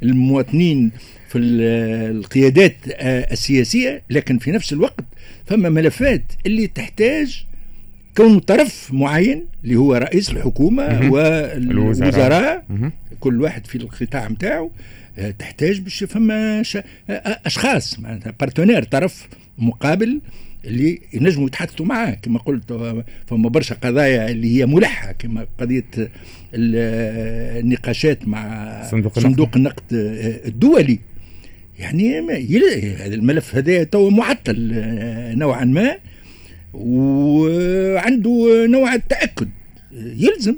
المواطنين 0.03 0.91
في 1.29 1.37
القيادات 1.39 2.75
السياسية. 3.31 4.01
لكن 4.09 4.37
في 4.37 4.51
نفس 4.51 4.73
الوقت 4.73 5.05
فما 5.45 5.69
ملفات 5.69 6.23
اللي 6.45 6.67
تحتاج 6.67 7.45
كون 8.17 8.39
طرف 8.39 8.89
معين 8.93 9.45
اللي 9.63 9.75
هو 9.75 9.93
رئيس 9.95 10.29
الحكومة 10.29 11.11
والوزراء 11.11 12.65
كل 13.23 13.41
واحد 13.41 13.67
في 13.67 13.75
القطاع 13.75 14.27
متاعه 14.27 14.71
آه، 15.17 15.31
تحتاج 15.31 15.79
باش 15.79 16.03
فما 16.03 16.63
آه، 17.09 17.39
أشخاص 17.45 17.99
معناتها 17.99 18.33
بارتنير 18.39 18.83
طرف 18.83 19.27
مقابل 19.57 20.21
اللي 20.65 21.01
ينجموا 21.13 21.47
يتحدثوا 21.47 21.85
معاه. 21.85 22.11
كما 22.11 22.39
قلت 22.39 22.95
فما 23.27 23.49
برشا 23.49 23.75
قضايا 23.75 24.29
اللي 24.29 24.57
هي 24.57 24.65
ملحة 24.65 25.11
كما 25.11 25.47
قضية 25.57 25.85
النقاشات 26.53 28.27
مع 28.27 28.83
صندوق, 28.91 29.19
صندوق 29.19 29.49
النقد 29.55 29.83
الدولي. 30.45 30.99
يعني 31.79 32.19
هذا 32.95 33.15
الملف 33.15 33.55
هذا 33.55 33.83
تو 33.83 34.09
معطل 34.09 34.71
آه، 34.73 35.33
نوعا 35.35 35.65
ما 35.65 35.97
وعنده 36.73 38.27
نوع 38.69 38.93
التأكد. 38.93 39.49
يلزم. 39.93 40.55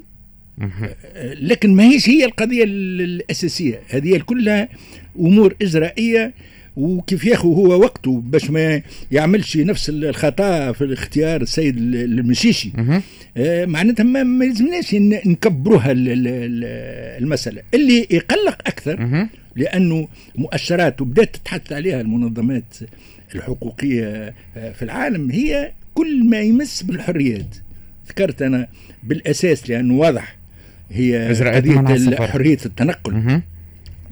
لكن 1.41 1.75
ما 1.75 1.83
هيش 1.83 2.09
هي 2.09 2.25
القضية 2.25 2.63
الأساسية. 2.63 3.79
هذه 3.89 4.17
كلها 4.17 4.69
أمور 5.19 5.55
إجرائية 5.62 6.33
وكيف 6.75 7.25
ياخذ 7.25 7.47
هو 7.47 7.79
وقته 7.81 8.21
باش 8.21 8.50
ما 8.50 8.81
يعملش 9.12 9.57
نفس 9.57 9.89
الخطأ 9.89 10.71
في 10.71 10.83
الاختيار 10.83 11.41
السيد 11.41 11.77
المشيشي. 11.77 12.71
آه 13.38 13.65
معناتها 13.65 14.03
ما 14.03 14.45
يلزمناش 14.45 14.95
نكبروها 15.25 15.93
المسألة. 15.95 17.62
اللي 17.74 18.07
يقلق 18.12 18.57
أكثر 18.67 19.27
لأنه 19.55 20.07
مؤشرات 20.35 21.01
وبدات 21.01 21.35
تتحدث 21.35 21.74
عليها 21.74 22.01
المنظمات 22.01 22.75
الحقوقية 23.35 24.33
آه، 24.57 24.71
في 24.71 24.81
العالم 24.81 25.31
هي 25.31 25.71
كل 25.93 26.24
ما 26.24 26.39
يمس 26.41 26.83
بالحريات. 26.83 27.55
ذكرت 28.09 28.41
أنا 28.41 28.67
بالأساس 29.03 29.69
لأنه 29.69 29.93
واضح 29.93 30.35
هي 30.92 31.34
قضية 31.58 32.27
حرية 32.27 32.58
التنقل. 32.65 33.13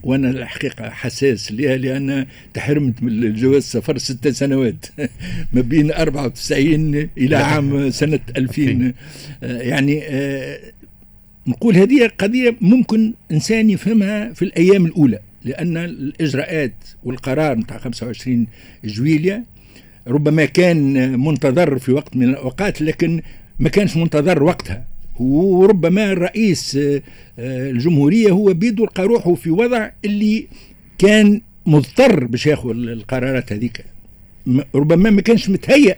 وأنا 0.03 0.29
الحقيقة 0.29 0.89
حساس 0.89 1.51
لها 1.51 1.77
لأن 1.77 2.25
تحرمت 2.53 3.03
من 3.03 3.09
الجواز 3.09 3.63
سفر 3.63 3.97
ست 3.97 4.27
سنوات. 4.27 4.85
ما 5.53 5.61
بين 5.61 5.91
94 5.91 7.09
إلى 7.17 7.35
عام 7.35 7.89
سنة 7.89 8.19
2000 8.37 8.93
آه، 9.43 9.61
يعني 9.61 10.01
آه، 10.03 10.59
نقول 11.47 11.75
هذه 11.75 12.11
قضية 12.17 12.55
ممكن 12.61 13.13
إنسان 13.31 13.69
يفهمها 13.69 14.33
في 14.33 14.45
الأيام 14.45 14.85
الأولى 14.85 15.19
لأن 15.43 15.77
الإجراءات 15.77 16.73
والقرار 17.03 17.57
نتاع 17.57 17.77
25 17.77 18.47
جويليا 18.85 19.43
ربما 20.07 20.45
كان 20.45 21.19
منتظر 21.19 21.79
في 21.79 21.91
وقت 21.91 22.15
من 22.15 22.29
الأوقات 22.29 22.81
لكن 22.81 23.21
ما 23.59 23.69
كانش 23.69 23.97
منتظر 23.97 24.43
وقتها. 24.43 24.92
وربما 25.19 26.11
الرئيس 26.11 26.75
آه، 26.75 27.01
آه، 27.39 27.69
الجمهورية 27.71 28.31
هو 28.31 28.53
بيدو 28.53 28.85
لقى 28.85 29.03
روحه 29.03 29.33
في 29.35 29.49
وضع 29.49 29.89
اللي 30.05 30.47
كان 30.97 31.41
مضطر 31.65 32.25
باش 32.25 32.45
ياخذ 32.45 32.69
القرارات 32.69 33.53
هذيك. 33.53 33.85
ربما 34.75 35.09
ما 35.09 35.21
كانش 35.21 35.49
متهيأ 35.49 35.95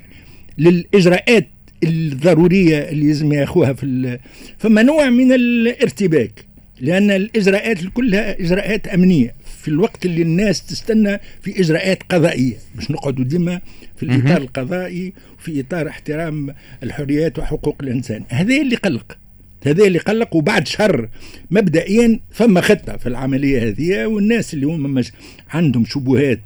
للإجراءات 0.57 1.48
الضرورية 1.84 2.77
اللي 2.77 3.07
لازم 3.07 3.34
ياخوها 3.34 3.74
في 3.74 4.19
فما 4.57 4.81
نوع 4.81 5.10
من 5.10 5.31
الارتباك 5.31 6.45
لأن 6.81 7.12
الإجراءات 7.12 7.77
كلها 7.93 8.41
إجراءات 8.41 8.88
أمنية. 8.88 9.36
في 9.65 9.72
الوقت 9.72 10.05
اللي 10.05 10.22
الناس 10.22 10.65
تستنى 10.65 11.19
في 11.41 11.60
إجراءات 11.62 12.03
قضائية. 12.10 12.53
مش 12.75 12.91
نقعدوا 12.91 13.25
ديما 13.25 13.62
في 13.95 14.03
الإطار 14.03 14.41
القضائي 14.41 15.13
وفي 15.39 15.60
إطار 15.60 15.88
احترام 15.88 16.55
الحريات 16.84 17.39
وحقوق 17.39 17.75
الإنسان. 17.81 18.24
هذا 18.29 18.55
اللي 18.55 18.75
قلق. 18.75 19.17
هذا 19.65 19.84
اللي 19.84 20.00
قلق 20.00 20.36
وبعد 20.36 20.67
شهر 20.67 21.10
مبدئيا 21.51 22.19
فما 22.31 22.62
خطة 22.62 22.98
في 22.98 23.10
العملية 23.10 23.67
هذه 23.67 24.05
والناس 24.05 24.53
اللي 24.53 24.65
هم 24.65 24.93
مش 24.93 25.12
عندهم 25.50 25.86
شبهات 25.86 26.39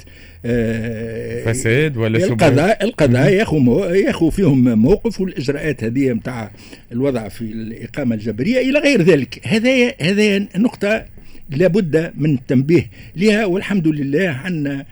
آه 0.46 1.52
فساد 1.52 1.98
ولا 1.98 2.20
شبهات. 2.20 2.32
القضاء 2.32 2.84
القضاء 2.84 3.34
ياخذ 3.34 3.58
ياخذ 3.96 4.32
فيهم 4.32 4.80
موقف 4.80 5.22
والإجراءات 5.22 5.84
هذه 5.84 6.12
نتاع 6.12 6.52
الوضع 6.92 7.28
في 7.28 7.42
الإقامة 7.42 8.16
الجبرية 8.16 8.70
إلى 8.70 8.80
غير 8.80 9.02
ذلك. 9.02 9.42
هذا 9.48 9.94
هذا 10.02 10.40
نقطة 10.58 11.06
لابد 11.50 12.13
من 12.18 12.34
التنبيه 12.34 12.89
لها 13.15 13.46
والحمد 13.46 13.88
لله 13.88 14.29
عندنا 14.29 14.86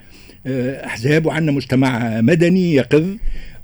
آه، 0.47 0.85
أحزاب 0.85 1.25
وعندنا 1.25 1.51
مجتمع 1.51 2.21
مدني 2.21 2.73
يقظ 2.73 3.05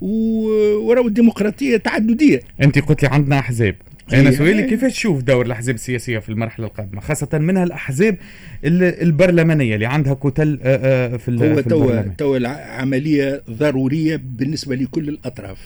وراه 0.01 1.07
الديمقراطية 1.07 1.77
تعددية. 1.77 2.39
أنت 2.62 2.79
قلت 2.79 3.03
لي 3.03 3.09
عندنا 3.09 3.39
أحزاب. 3.39 3.75
أنا 4.13 4.31
سؤالي 4.31 4.63
كيف 4.63 4.85
تشوف 4.85 5.21
دور 5.21 5.45
الأحزاب 5.45 5.75
السياسية 5.75 6.19
في 6.19 6.29
المرحلة 6.29 6.67
القادمة؟ 6.67 7.01
خاصة 7.01 7.29
منها 7.33 7.63
الأحزاب 7.63 8.17
البرلمانية 8.63 9.75
اللي 9.75 9.85
عندها 9.85 10.13
كتل 10.13 10.59
آه، 10.63 11.13
آه، 11.13 11.17
في, 11.17 11.31
هو 11.31 11.55
في 11.55 11.69
تو 11.69 12.01
تو 12.17 12.35
العملية 12.35 13.41
ضرورية 13.50 14.21
بالنسبة 14.23 14.75
لكل 14.75 15.09
الأطراف 15.09 15.57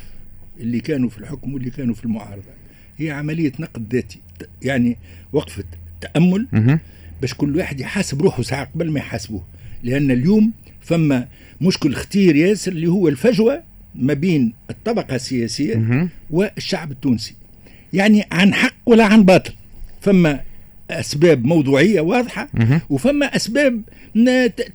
اللي 0.60 0.80
كانوا 0.80 1.10
في 1.10 1.18
الحكم 1.18 1.54
واللي 1.54 1.70
كانوا 1.70 1.96
في 1.96 2.06
المعارضة. 2.06 2.58
هي 2.98 3.12
عملية 3.12 3.52
نقد 3.60 3.94
ذاتي 3.94 4.20
يعني 4.62 4.98
وقفة 5.34 5.64
تأمل 6.02 6.48
باش 7.22 7.34
كل 7.34 7.58
واحد 7.58 7.80
يحاسب 7.80 8.22
روحه 8.22 8.44
ساعة 8.44 8.66
قبل 8.76 8.92
ما 8.92 9.00
يحاسبوه. 9.00 9.44
لأن 9.84 10.12
اليوم 10.12 10.52
فما 10.82 11.28
مشكل 11.62 11.94
خطير 11.94 12.36
ياسر 12.36 12.72
اللي 12.72 12.88
هو 12.88 13.08
الفجوة 13.08 13.64
ما 13.96 14.14
بين 14.14 14.54
الطبقة 14.70 15.16
السياسية 15.16 16.08
والشعب 16.30 16.92
التونسي. 16.92 17.34
يعني 17.94 18.26
عن 18.32 18.54
حق 18.54 18.74
ولا 18.86 19.06
عن 19.06 19.24
باطل. 19.24 19.54
فما 20.02 20.42
أسباب 20.92 21.46
موضوعية 21.46 22.02
واضحة 22.02 22.50
وفما 22.90 23.36
أسباب 23.36 23.82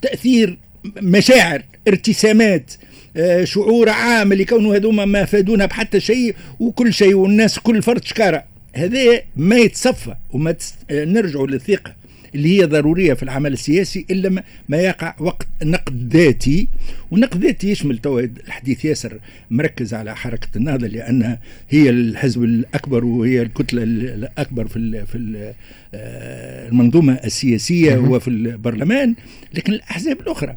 تأثير 0.02 0.58
مشاعر 0.96 1.62
ارتسامات 1.88 2.72
آه، 3.16 3.44
شعور 3.44 3.88
عام 3.88 4.32
لكونه 4.32 4.74
هذوما 4.74 5.04
ما 5.04 5.24
فادونا 5.24 5.66
بحتى 5.66 6.00
شيء 6.00 6.34
وكل 6.60 6.92
شيء 6.92 7.14
والناس 7.14 7.58
كل 7.58 7.82
فرد 7.82 8.04
شكارة. 8.04 8.44
هذا 8.74 9.22
ما 9.36 9.56
يتصفى 9.56 10.14
وما 10.32 10.52
تس... 10.52 10.74
آه، 10.90 11.04
نرجعوا 11.04 11.46
للثقة. 11.46 11.94
اللي 12.34 12.58
هي 12.60 12.64
ضرورية 12.64 13.14
في 13.14 13.22
العمل 13.22 13.52
السياسي 13.52 14.06
إلا 14.10 14.42
ما 14.68 14.76
يقع 14.76 15.14
وقت 15.18 15.46
نقد 15.62 16.16
ذاتي. 16.16 16.68
والنقد 17.10 17.34
الذاتي 17.34 17.70
يشمل 17.70 17.98
تو 17.98 18.18
الحديث 18.18 18.84
ياسر 18.84 19.18
مركز 19.50 19.94
على 19.94 20.16
حركة 20.16 20.48
النهضة 20.56 20.86
لأنها 20.86 21.40
هي 21.70 21.90
الحزب 21.90 22.44
الأكبر 22.44 23.04
وهي 23.04 23.42
الكتلة 23.42 23.82
الأكبر 23.82 24.68
في 24.68 25.06
في 25.06 25.52
آه، 25.94 26.68
المنظومة 26.68 27.12
السياسية 27.12 27.96
وفي 27.96 28.28
البرلمان. 28.28 29.14
لكن 29.54 29.72
الأحزاب 29.72 30.20
الأخرى 30.20 30.56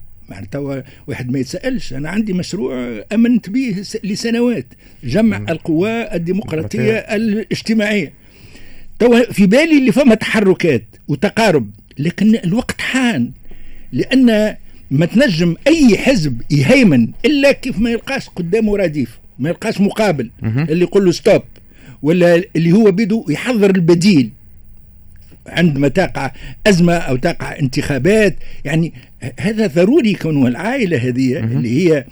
توا 0.51 0.81
واحد 1.07 1.31
ما 1.31 1.39
يتسألش 1.39 1.93
أنا 1.93 2.09
عندي 2.09 2.33
مشروع 2.33 3.03
أمنت 3.13 3.49
به 3.49 3.83
لسنوات 4.03 4.65
جمع 5.03 5.45
القوى 5.49 6.15
الديمقراطية. 6.15 6.93
الاجتماعية. 6.93 8.13
توا 8.99 9.31
في 9.31 9.45
بالي 9.45 9.77
اللي 9.77 9.91
فما 9.91 10.15
تحركات 10.15 10.83
وتقارب 11.07 11.71
لكن 11.99 12.35
الوقت 12.35 12.81
حان 12.81 13.31
لأن 13.91 14.55
ما 14.91 15.05
تنجم 15.05 15.55
أي 15.67 15.97
حزب 15.97 16.41
يهيمن 16.51 17.07
إلا 17.25 17.51
كيف 17.51 17.79
ما 17.79 17.89
يلقاش 17.89 18.29
قدامه 18.29 18.77
رديف 18.77 19.19
ما 19.39 19.49
يلقاش 19.49 19.81
مقابل 19.81 20.29
اللي 20.43 20.83
يقول 20.83 21.05
له 21.05 21.11
ستوب 21.11 21.41
ولا 22.01 22.43
اللي 22.55 22.71
هو 22.71 22.91
بده 22.91 23.25
يحضر 23.29 23.69
البديل. 23.69 24.29
عندما 25.47 25.87
تقع 25.87 26.31
أزمة 26.67 26.93
أو 26.93 27.15
تقع 27.15 27.59
انتخابات 27.59 28.35
يعني 28.65 28.93
هذا 29.39 29.67
ضروري 29.67 30.13
كونه 30.13 30.47
العائلة 30.47 30.97
هذه 30.97 31.37
اللي 31.37 31.69
هي 31.69 32.05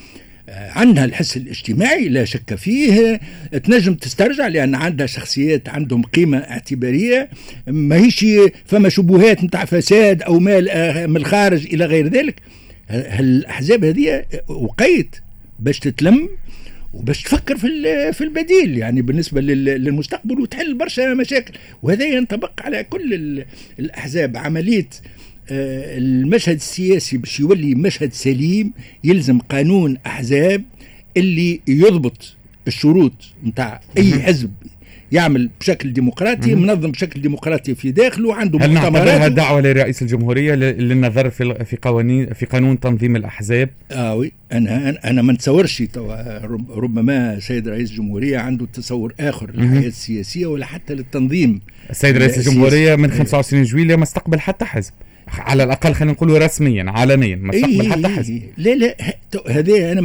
عندها 0.48 1.04
الحس 1.04 1.36
الاجتماعي 1.36 2.08
لا 2.08 2.24
شك 2.24 2.54
فيه. 2.54 3.20
تنجم 3.64 3.94
تسترجع 3.94 4.46
لأن 4.46 4.74
عندها 4.74 5.06
شخصيات 5.06 5.68
عندهم 5.68 6.02
قيمة 6.02 6.38
اعتبارية. 6.38 7.30
ماهيش 7.66 8.26
فما 8.64 8.88
شبهات 8.88 9.44
نتاع 9.44 9.64
فساد 9.64 10.22
أو 10.22 10.38
مال 10.38 10.68
آه، 10.68 11.06
من 11.06 11.16
الخارج 11.16 11.66
إلى 11.66 11.84
غير 11.84 12.08
ذلك. 12.08 12.42
الاحزاب 12.90 13.84
هذه 13.84 14.24
وقيت 14.48 15.16
باش 15.58 15.78
تتلم 15.78 16.28
وباش 16.94 17.22
تفكر 17.22 17.56
في 17.56 17.68
في 18.12 18.24
البديل. 18.24 18.78
يعني 18.78 19.02
بالنسبة 19.02 19.40
للمستقبل 19.40 20.40
وتحل 20.40 20.74
برشا 20.74 21.14
مشاكل. 21.14 21.54
وهذا 21.82 22.04
ينطبق 22.04 22.62
على 22.62 22.84
كل 22.84 23.44
الأحزاب. 23.78 24.36
عملية 24.36 24.88
آه، 24.88 25.23
المشهد 25.50 26.54
السياسي 26.54 27.16
باش 27.16 27.40
يولي 27.40 27.74
مشهد 27.74 28.12
سليم 28.12 28.72
يلزم 29.04 29.38
قانون 29.38 29.96
أحزاب 30.06 30.62
اللي 31.16 31.60
يضبط 31.68 32.36
الشروط 32.66 33.12
نتاع 33.46 33.80
أي 33.98 34.12
حزب. 34.22 34.50
يعمل 35.14 35.50
بشكل 35.60 35.92
ديمقراطي 35.92 36.54
منظم 36.54 36.90
بشكل 36.90 37.20
ديمقراطي 37.20 37.74
في 37.74 37.90
داخله 37.90 38.34
عنده 38.34 38.58
هل 38.58 38.72
نعتبرها 38.72 39.28
دعوة 39.28 39.60
لرئيس 39.60 40.02
الجمهورية 40.02 40.54
للنظر 40.54 41.30
في 41.30 41.64
في 41.64 41.76
قوانين 41.82 42.32
في 42.32 42.46
قانون 42.46 42.80
تنظيم 42.80 43.16
الأحزاب؟ 43.16 43.70
آه 43.90 44.14
وي 44.14 44.32
أنا 44.52 44.98
أنا 45.10 45.22
ما 45.22 45.32
نتصورش 45.32 45.82
ربما 46.70 47.40
سيد 47.40 47.68
رئيس 47.68 47.90
الجمهورية 47.90 48.38
عنده 48.38 48.66
تصور 48.72 49.14
آخر 49.20 49.50
للحياة 49.54 49.88
السياسية 49.88 50.46
ولا 50.46 50.66
حتى 50.66 50.94
للتنظيم 50.94 51.60
السيد 51.90 52.16
رئيس 52.16 52.38
الجمهورية 52.38 52.96
من 52.96 53.10
25 53.10 53.62
جويلية 53.62 53.96
ما 53.96 54.02
استقبل 54.02 54.40
حتى 54.40 54.64
حزب. 54.64 54.92
على 55.28 55.64
الأقل 55.64 55.94
خلينا 55.94 56.12
نقول 56.12 56.42
رسميا 56.42 56.84
علنيا 56.88 57.36
ما 57.36 57.54
استقبل 57.54 57.92
حتى 57.92 58.08
حزب. 58.08 58.42
لا 58.56 58.74
لا 58.74 58.96
هذه 59.50 59.92
أنا 59.92 60.00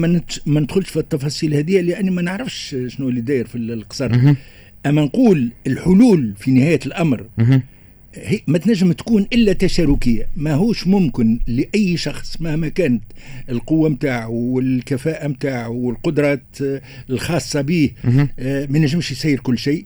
ما 0.46 0.60
ندخلش 0.60 0.90
في 0.90 1.00
التفاصيل 1.00 1.54
هذه 1.54 1.82
لأني 1.82 2.12
ما 2.12 2.22
نعرفش 2.22 2.76
شنو 2.88 3.10
اللي 3.10 3.22
داير 3.22 3.48
في 3.48 3.56
القصر. 3.56 4.36
أما 4.86 5.02
نقول 5.02 5.52
الحلول 5.68 6.34
في 6.38 6.52
نهاية 6.52 6.80
الأمر 6.86 7.26
هي 8.16 8.40
ما 8.48 8.58
تنجم 8.58 8.92
تكون 8.92 9.28
إلا 9.34 9.54
تشاركية. 9.54 10.28
ما 10.38 10.54
هوش 10.54 10.88
ممكن 10.88 11.40
لأي 11.48 11.98
شخص 11.98 12.42
مهما 12.42 12.68
كانت 12.68 13.04
القوة 13.50 13.90
نتاعو 13.90 14.34
والكفاءة 14.36 15.28
نتاعو 15.28 15.76
والقدرات 15.76 16.44
الخاصة 17.10 17.62
به 17.62 17.92
آه، 18.40 18.66
ما 18.70 18.80
نجمش 18.80 19.12
يسير 19.12 19.40
كل 19.40 19.58
شيء. 19.58 19.86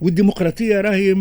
والديمقراطية 0.00 0.80
راهي 0.80 1.14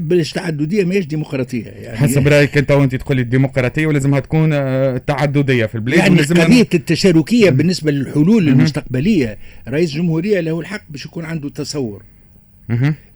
باش 0.00 0.32
تعددية 0.32 0.84
ماهيش 0.84 1.06
ديمقراطية 1.06 1.64
يعني 1.64 1.96
حسب 1.96 2.28
رأيك 2.28 2.58
أنت 2.58 2.70
وأنت 2.70 2.94
تقول 2.94 3.18
الديمقراطية 3.18 3.86
ولازمها 3.86 4.20
تكون 4.20 4.52
آه، 4.52 4.96
تعددية 4.96 5.66
في 5.66 5.74
البلاد 5.74 5.98
يعني 5.98 6.22
قضية 6.22 6.68
التشاركية 6.74 7.50
بالنسبة 7.50 7.90
للحلول 7.90 8.48
المستقبلية 8.48 9.38
رئيس 9.68 9.90
الجمهوريه 9.90 10.40
له 10.40 10.60
الحق 10.60 10.82
باش 10.90 11.06
يكون 11.06 11.24
عنده 11.24 11.48
تصور 11.48 12.02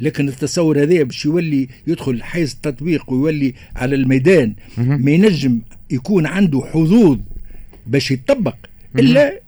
لكن 0.00 0.28
التصور 0.28 0.82
هذا 0.82 1.02
باش 1.02 1.24
يولي 1.24 1.68
يدخل 1.86 2.22
حيز 2.22 2.52
التطبيق 2.52 3.12
ويولي 3.12 3.54
على 3.76 3.96
الميدان 3.96 4.54
ما 4.78 5.10
ينجم 5.10 5.60
يكون 5.90 6.26
عنده 6.26 6.60
حظوظ 6.60 7.18
باش 7.86 8.10
يطبق 8.10 8.56
إلا 8.98 9.40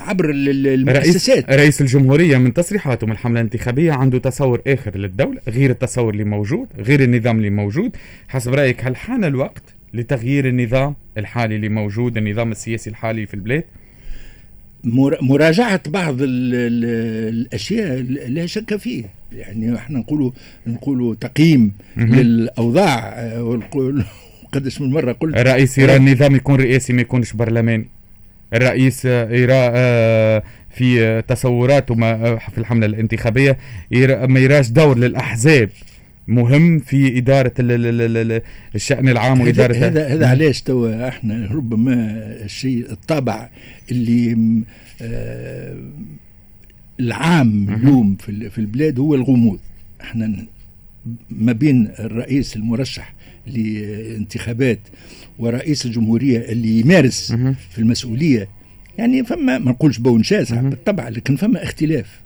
عبر 0.00 0.30
المؤسسات. 0.30 1.44
رئيس, 1.44 1.60
رئيس 1.60 1.80
الجمهورية 1.80 2.38
من 2.38 2.52
تصريحاته 2.52 3.06
من 3.06 3.12
الحملة 3.12 3.40
الانتخابية 3.40 3.92
عنده 3.92 4.18
تصور 4.18 4.62
آخر 4.66 4.98
للدولة 4.98 5.40
غير 5.48 5.70
التصور 5.70 6.12
اللي 6.12 6.24
موجود 6.24 6.68
غير 6.78 7.02
النظام 7.02 7.36
اللي 7.36 7.50
موجود. 7.50 7.96
حسب 8.28 8.54
رأيك 8.54 8.84
هل 8.84 8.96
حان 8.96 9.24
الوقت 9.24 9.62
لتغيير 9.94 10.48
النظام 10.48 10.94
الحالي 11.18 11.56
اللي 11.56 11.68
موجود 11.68 12.16
النظام 12.16 12.50
السياسي 12.52 12.90
الحالي 12.90 13.26
في 13.26 13.34
البلاد؟ 13.34 13.64
مراجعة 15.22 15.80
بعض 15.88 16.16
الأشياء 16.20 18.00
لا 18.28 18.46
شك 18.46 18.76
فيه. 18.76 19.04
يعني 19.32 19.76
إحنا 19.76 19.98
نقولوا 19.98 20.30
نقولوا 20.66 21.14
تقييم 21.14 21.72
للأوضاع 21.96 23.14
قداش 24.52 24.80
من 24.80 24.90
مرة 24.90 25.12
قلت 25.12 25.78
يرى 25.78 25.96
النظام 25.96 26.36
يكون 26.36 26.60
رئاسي 26.60 26.92
ما 26.92 27.00
يكونش 27.00 27.32
برلماني. 27.32 27.86
الرئيس 28.54 29.02
آه، 29.74 30.42
في 30.70 31.22
تصوراته 31.28 31.94
ما- 31.94 32.36
في 32.36 32.58
الحملة 32.58 32.86
الانتخابية. 32.86 33.58
ما 34.26 34.40
يراش 34.40 34.68
دور 34.70 34.98
للأحزاب. 34.98 35.70
مهم 36.28 36.78
في 36.78 37.18
إدارة 37.18 37.52
ال- 37.58 37.72
ال- 37.72 38.00
ال- 38.00 38.32
ال- 38.32 38.42
الشأن 38.74 39.08
العام 39.08 39.40
وإدارة 39.40 39.76
هذا, 39.76 40.08
هذا 40.14 40.26
علاش 40.28 40.62
توا 40.62 41.08
إحنا 41.08 41.48
ربما 41.52 41.94
الشيء 42.44 42.90
الطابع 42.92 43.48
اللي 43.90 44.36
آه 45.02 45.76
العام 47.00 47.74
اليوم 47.74 48.16
في 48.20 48.28
ال- 48.28 48.50
في 48.50 48.58
البلاد 48.58 48.98
هو 48.98 49.14
الغموض. 49.14 49.58
إحنا 50.00 50.46
ما 51.30 51.52
بين 51.52 51.88
الرئيس 51.98 52.56
المرشح 52.56 53.14
لانتخابات 53.46 54.78
ورئيس 55.38 55.86
الجمهورية 55.86 56.38
اللي 56.38 56.80
يمارس. 56.80 57.32
في 57.70 57.78
المسؤولية 57.78 58.48
يعني 58.98 59.24
فما 59.24 59.58
ما 59.58 59.70
نقولش 59.70 59.98
بون 59.98 60.22
شاسع. 60.22 60.60
بالطبع 60.60 61.08
لكن 61.08 61.36
فما 61.36 61.62
اختلاف 61.64 62.20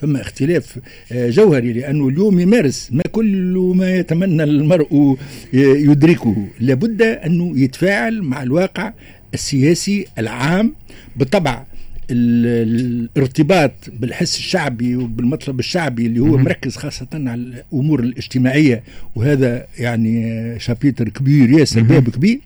فما 0.00 0.20
اختلاف 0.20 0.78
آه، 1.12 1.30
جوهري 1.30 1.72
لأنه 1.72 2.08
اليوم 2.08 2.40
يمارس 2.40 2.88
ما 2.92 3.02
كل 3.12 3.72
ما 3.76 3.94
يتمنى 3.96 4.42
المرء 4.44 5.16
ي- 5.52 5.58
يدركه 5.90 6.46
لابد 6.60 7.02
أنه 7.02 7.58
يتفاعل 7.60 8.22
مع 8.22 8.42
الواقع 8.42 8.92
السياسي 9.34 10.06
العام 10.18 10.74
بالطبع 11.16 11.52
ال- 11.62 11.66
الارتباط 12.10 13.72
بالحس 14.00 14.38
الشعبي 14.38 14.96
وبالمطلب 14.96 15.58
الشعبي 15.58 16.06
اللي 16.06 16.20
هو. 16.20 16.36
مركز 16.38 16.76
خاصة 16.76 17.06
على 17.14 17.34
الأمور 17.34 18.00
الاجتماعية 18.00 18.82
وهذا 19.14 19.66
يعني 19.78 20.60
شابيتر 20.60 21.08
كبير 21.08 21.50
ياسر. 21.50 21.82
باب 21.82 22.08
كبير 22.10 22.40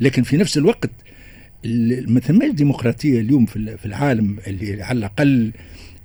لكن 0.00 0.22
في 0.22 0.36
نفس 0.36 0.58
الوقت 0.58 0.90
ال- 1.64 2.12
ما 2.12 2.20
ثماش 2.20 2.50
ديمقراطيه 2.50 3.20
اليوم 3.20 3.46
في 3.46 3.56
ال- 3.56 3.78
في 3.78 3.86
العالم 3.86 4.36
اللي 4.46 4.82
على 4.82 4.98
الأقل 4.98 5.52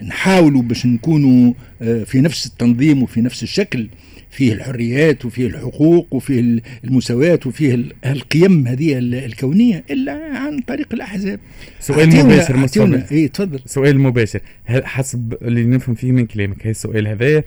نحاولوا 0.04 0.62
باش 0.62 0.86
نكونوا 0.86 1.54
آه، 1.82 2.04
في 2.04 2.22
نفس 2.22 2.46
التنظيم 2.48 3.04
وفي 3.04 3.22
نفس 3.22 3.44
الشكل 3.44 3.90
فيه 4.32 4.54
الحريات 4.54 5.26
وفيه 5.26 5.48
الحقوق 5.48 6.08
وفيه 6.12 6.40
ال- 6.40 6.62
المساواة 6.84 7.40
وفيه 7.46 7.74
ال- 7.76 7.94
القيم 8.06 8.68
هذه 8.68 8.98
ال- 8.98 9.16
الكونية 9.16 9.84
إلا 9.92 10.14
عن 10.38 10.60
طريق 10.60 10.88
الأحزاب. 10.94 11.40
سؤال 11.80 12.08
مباشر 12.26 12.58
مستقبل 12.58 13.04
إيه 13.12 13.28
تفضل. 13.28 13.60
سؤال 13.66 14.00
مباشر. 14.00 14.40
هل 14.66 14.86
حسب 14.86 15.34
اللي 15.42 15.64
نفهم 15.64 15.96
فيه 15.96 16.12
من 16.12 16.26
كلامك 16.26 16.66
هي 16.66 16.72
السؤال 16.72 17.08
هذايا 17.08 17.44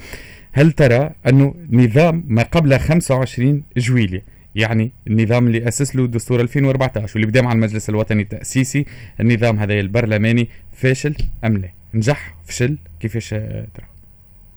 هل 0.52 0.72
ترى 0.72 1.10
أنه 1.28 1.54
نظام 1.70 2.24
ما 2.28 2.42
قبل 2.42 2.78
25 2.78 3.62
جويلية 3.76 4.24
يعني 4.54 4.92
النظام 5.06 5.46
اللي 5.46 5.68
أسس 5.68 5.96
له 5.96 6.06
دستور 6.06 6.40
2014 6.40 7.12
واللي 7.14 7.26
بدأ 7.26 7.40
مع 7.42 7.52
المجلس 7.52 7.88
الوطني 7.88 8.22
التأسيسي 8.22 8.84
النظام 9.20 9.58
هذا 9.58 9.80
البرلماني 9.80 10.48
فاشل 10.72 11.14
أم 11.44 11.56
لا؟ 11.56 11.68
نجح 11.94 12.34
فشل؟ 12.46 12.76
كيفاش 13.00 13.28
ترى؟ 13.30 13.91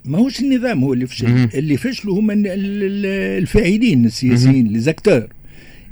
ما 0.08 0.18
هوش 0.18 0.39
النظام 0.39 0.84
هو 0.84 0.94
اللي 0.94 1.08
فشل 1.08 1.28
مهم. 1.30 1.50
اللي 1.54 1.78
فشلوا 1.78 2.20
هم 2.20 2.32
ال- 2.32 2.48
ال- 2.48 3.06
الفاعلين 3.41 4.06
السياسيين 4.06 4.68
ليزاكتور 4.68 5.28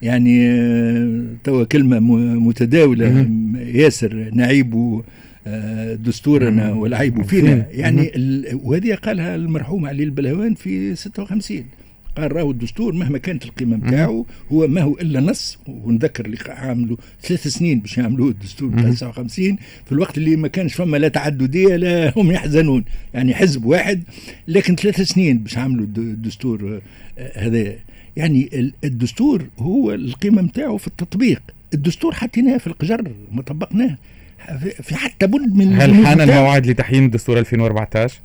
يعني 0.01 0.47
آه، 0.49 1.23
توا 1.43 1.63
كلمة 1.63 1.99
متداولة. 2.39 3.29
ياسر 3.73 4.29
نعيب 4.33 5.01
آه، 5.47 5.93
دستورنا. 5.95 6.71
والعيب 6.73 7.21
فينا. 7.21 7.65
يعني 7.71 8.11
وهذه 8.63 8.93
قالها 8.93 9.35
المرحوم 9.35 9.85
علي 9.85 10.03
البلهوان 10.03 10.53
في 10.53 10.95
56 10.95 11.63
قال 12.17 12.35
راهو 12.35 12.51
الدستور 12.51 12.93
مهما 12.93 13.17
كانت 13.17 13.45
القيمة 13.45 13.77
نتاعو 13.77 14.25
هو 14.51 14.67
ما 14.67 14.81
هو 14.81 14.93
إلا 14.93 15.19
نص 15.19 15.57
ونذكر 15.67 16.25
اللي 16.25 16.37
عاملوا 16.47 16.97
ثلاث 17.21 17.47
سنين 17.47 17.79
باش 17.79 17.97
يعملوه 17.97 18.29
الدستور 18.29 18.69
مهم. 18.69 18.91
59 18.93 19.57
في 19.85 19.91
الوقت 19.91 20.17
اللي 20.17 20.35
ما 20.35 20.47
كانش 20.47 20.73
فما 20.73 20.97
لا 20.97 21.07
تعددية 21.07 21.75
لا 21.75 22.13
هم 22.17 22.31
يحزنون. 22.31 22.83
يعني 23.13 23.33
حزب 23.35 23.65
واحد 23.65 24.03
لكن 24.47 24.75
ثلاث 24.75 25.01
سنين 25.01 25.37
باش 25.37 25.57
عملوا 25.57 25.85
الد- 25.85 25.97
الدستور 25.97 26.81
آه، 27.17 27.45
هذا. 27.47 27.73
يعني 28.17 28.49
ال- 28.53 28.73
الدستور 28.83 29.45
هو 29.59 29.93
القيمة 29.93 30.41
نتاعو 30.41 30.77
في 30.77 30.87
التطبيق. 30.87 31.41
الدستور 31.73 32.13
حطيناه 32.13 32.57
في 32.57 32.67
القجر 32.67 33.11
ما 33.31 33.41
طبقناه. 33.41 33.97
في- 34.83 34.95
حتى 34.95 35.27
بد 35.27 35.55
من 35.55 35.73
هل 35.81 36.05
حان. 36.05 36.21
الموعد 36.21 36.65
لتحيين 36.65 37.09
دستور 37.09 37.39
2014 37.39 38.19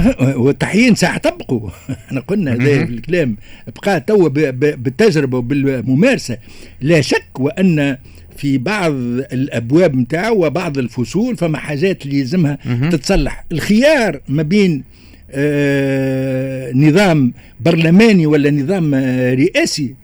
ف- 0.00 0.36
والتحيين 0.36 0.94
ساعة 0.94 1.18
طبقوا 1.18 1.70
إحنا 2.06 2.20
قلنا 2.20 2.52
هذا 2.52 2.82
الكلام. 2.82 3.36
بقى 3.82 4.00
توا 4.00 4.28
بالتجربة 4.28 5.38
وبالممارسة. 5.38 6.38
لا 6.80 7.00
شك 7.00 7.40
وأن 7.40 7.96
في 8.36 8.58
بعض 8.58 8.92
الأبواب 9.32 9.96
نتاعو 9.96 10.46
وبعض 10.46 10.78
الفصول 10.78 11.36
فما 11.36 11.58
حاجات 11.58 12.04
اللي 12.06 12.18
يلزمها. 12.18 12.58
تتصلح. 12.90 13.44
الخيار 13.52 14.20
ما 14.28 14.42
بين 14.42 14.84
آه 15.30 16.72
نظام 16.72 17.32
برلماني 17.60 18.26
ولا 18.26 18.50
نظام 18.50 18.94
آه 18.94 19.34
رئاسي 19.34 19.94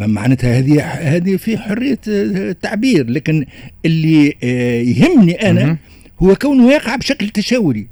معناتها 0.00 0.58
هذه 0.58 0.80
هذه 0.84 1.36
في 1.36 1.58
حرية 1.58 1.98
آه، 2.08 2.50
التعبير 2.50 3.10
لكن 3.10 3.46
اللي 3.86 4.34
آه، 4.44 4.80
يهمني 4.82 5.50
أنا. 5.50 5.76
هو 6.22 6.34
كونه 6.34 6.72
يقع 6.72 6.96
بشكل 6.96 7.28
تشاوري. 7.28 7.86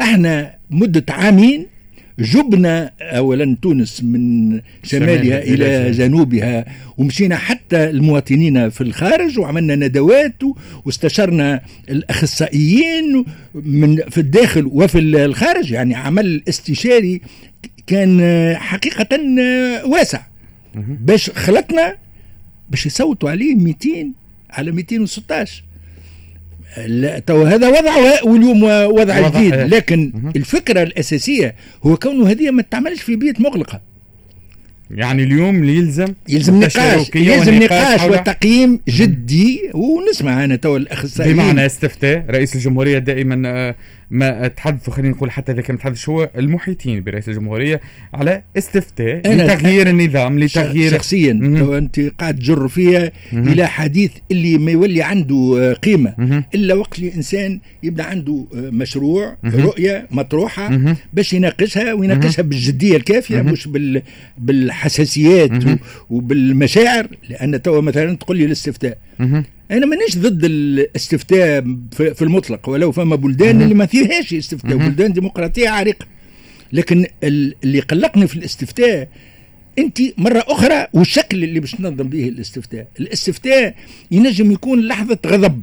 إحنا 0.00 0.54
مدة 0.70 1.04
عامين 1.08 1.66
جبنا 2.18 2.90
اولا 3.00 3.56
تونس 3.62 4.04
من 4.04 4.50
شمالها 4.82 5.42
إلى 5.42 5.90
جنوب. 5.92 5.92
جنوبها 5.92 6.64
ومشينا 6.96 7.36
حتى 7.36 7.90
المواطنين 7.90 8.70
في 8.70 8.80
الخارج 8.80 9.38
وعملنا 9.38 9.74
ندوات 9.76 10.42
واستشرنا 10.84 11.60
الأخصائيين 11.90 13.24
من 13.54 13.96
في 13.96 14.18
الداخل 14.18 14.66
وفي 14.66 14.98
الخارج 14.98 15.70
يعني 15.70 15.94
عمل 15.94 16.42
استشاري 16.48 17.20
كان 17.86 18.20
حقيقة 18.56 19.18
واسع. 19.86 20.20
باش 21.00 21.30
خلطنا 21.30 21.96
باش 22.70 22.86
يصوتوا 22.86 23.30
عليه 23.30 23.54
200 23.54 23.88
على 24.50 24.70
216 24.72 25.62
لا 25.62 25.67
تو 27.26 27.42
هذا 27.42 27.68
وضع 27.68 28.22
واليوم 28.24 28.62
وضع 28.62 28.86
وضع، 28.86 29.28
جديد 29.28 29.54
آه. 29.54 29.66
لكن. 29.66 30.12
الفكرة 30.36 30.82
الأساسية 30.82 31.54
هو 31.82 31.96
كونه 31.96 32.30
هذه 32.30 32.50
ما 32.50 32.62
تعملش 32.62 33.02
في 33.02 33.16
بيت 33.16 33.40
مغلقة 33.40 33.80
يعني 34.90 35.22
اليوم 35.22 35.56
اللي 35.56 35.76
يلزم 35.76 36.14
يلزم 36.28 36.60
نقاش 36.60 37.10
يلزم 37.14 37.54
نقاش 37.54 38.02
وتقييم 38.02 38.80
جدي 38.88 39.70
ونسمع 39.74 40.44
أنا 40.44 40.56
تو 40.56 40.76
الأخصائيين 40.76 41.36
بمعنى 41.36 41.66
استفتاء 41.66 42.24
رئيس 42.30 42.54
الجمهورية 42.54 42.98
دائما 42.98 43.48
آه، 43.48 43.74
ما 44.10 44.48
تحدثوا 44.48 44.92
خلينا 44.94 45.14
نقول 45.14 45.30
حتى 45.30 45.52
إذا 45.52 45.62
كان 45.62 45.74
متحدث 45.76 46.08
هو 46.08 46.30
المحيطين 46.38 47.02
برئيس 47.04 47.28
الجمهورية 47.28 47.80
على 48.14 48.42
استفتاء 48.58 49.34
لتغيير 49.34 49.88
النظام 49.88 50.38
لتغيير 50.38 50.90
شخصيا 50.92 51.30
أنت 51.78 52.00
قاعد 52.00 52.38
تجر 52.38 52.68
فيها. 52.68 53.12
إلى 53.32 53.66
حديث 53.66 54.10
اللي 54.30 54.58
ما 54.58 54.70
يولي 54.70 55.02
عنده 55.02 55.56
آه، 55.58 55.72
قيمة. 55.72 56.44
إلا 56.54 56.74
وقت 56.74 56.98
اللي 56.98 57.08
الانسان 57.08 57.60
يبدا 57.82 58.04
عنده 58.04 58.44
آه، 58.54 58.70
مشروع. 58.70 59.36
رؤية 59.44 60.06
مطروحة. 60.10 60.78
باش 61.12 61.32
يناقشها 61.32 61.92
ويناقشها 61.92 62.42
بالجدية 62.42 62.96
الكافية. 62.96 63.42
مش 63.42 63.68
بال 63.68 64.02
بالحساسيات 64.38 65.50
وبالمشاعر 66.10 67.06
لأن 67.28 67.62
تو 67.62 67.80
مثلا 67.80 68.16
تقول 68.16 68.36
لي 68.38 68.44
الاستفتاء. 68.44 68.98
أنا 69.70 69.86
مانيش 69.86 70.18
ضد 70.18 70.44
الاستفتاء 70.44 71.60
في 71.92 72.22
المطلق 72.22 72.68
ولو 72.68 72.92
فما 72.92 73.16
بلدان. 73.16 73.62
اللي 73.62 73.74
ما 73.74 73.86
فيهاش 73.86 74.34
استفتاء. 74.34 74.76
بلدان 74.76 75.12
ديمقراطية 75.12 75.68
عريقة 75.68 76.06
لكن 76.72 77.06
ال- 77.24 77.54
اللي 77.64 77.80
قلقني 77.80 78.26
في 78.26 78.36
الاستفتاء 78.36 79.08
أنت 79.78 79.98
مرة 80.18 80.44
أخرى 80.46 80.86
والشكل 80.92 81.44
اللي 81.44 81.60
باش 81.60 81.72
تنظم 81.72 82.08
به 82.08 82.28
الاستفتاء 82.28 82.86
الاستفتاء 83.00 83.74
ينجم 84.10 84.52
يكون 84.52 84.80
لحظة 84.80 85.18
غضب. 85.26 85.62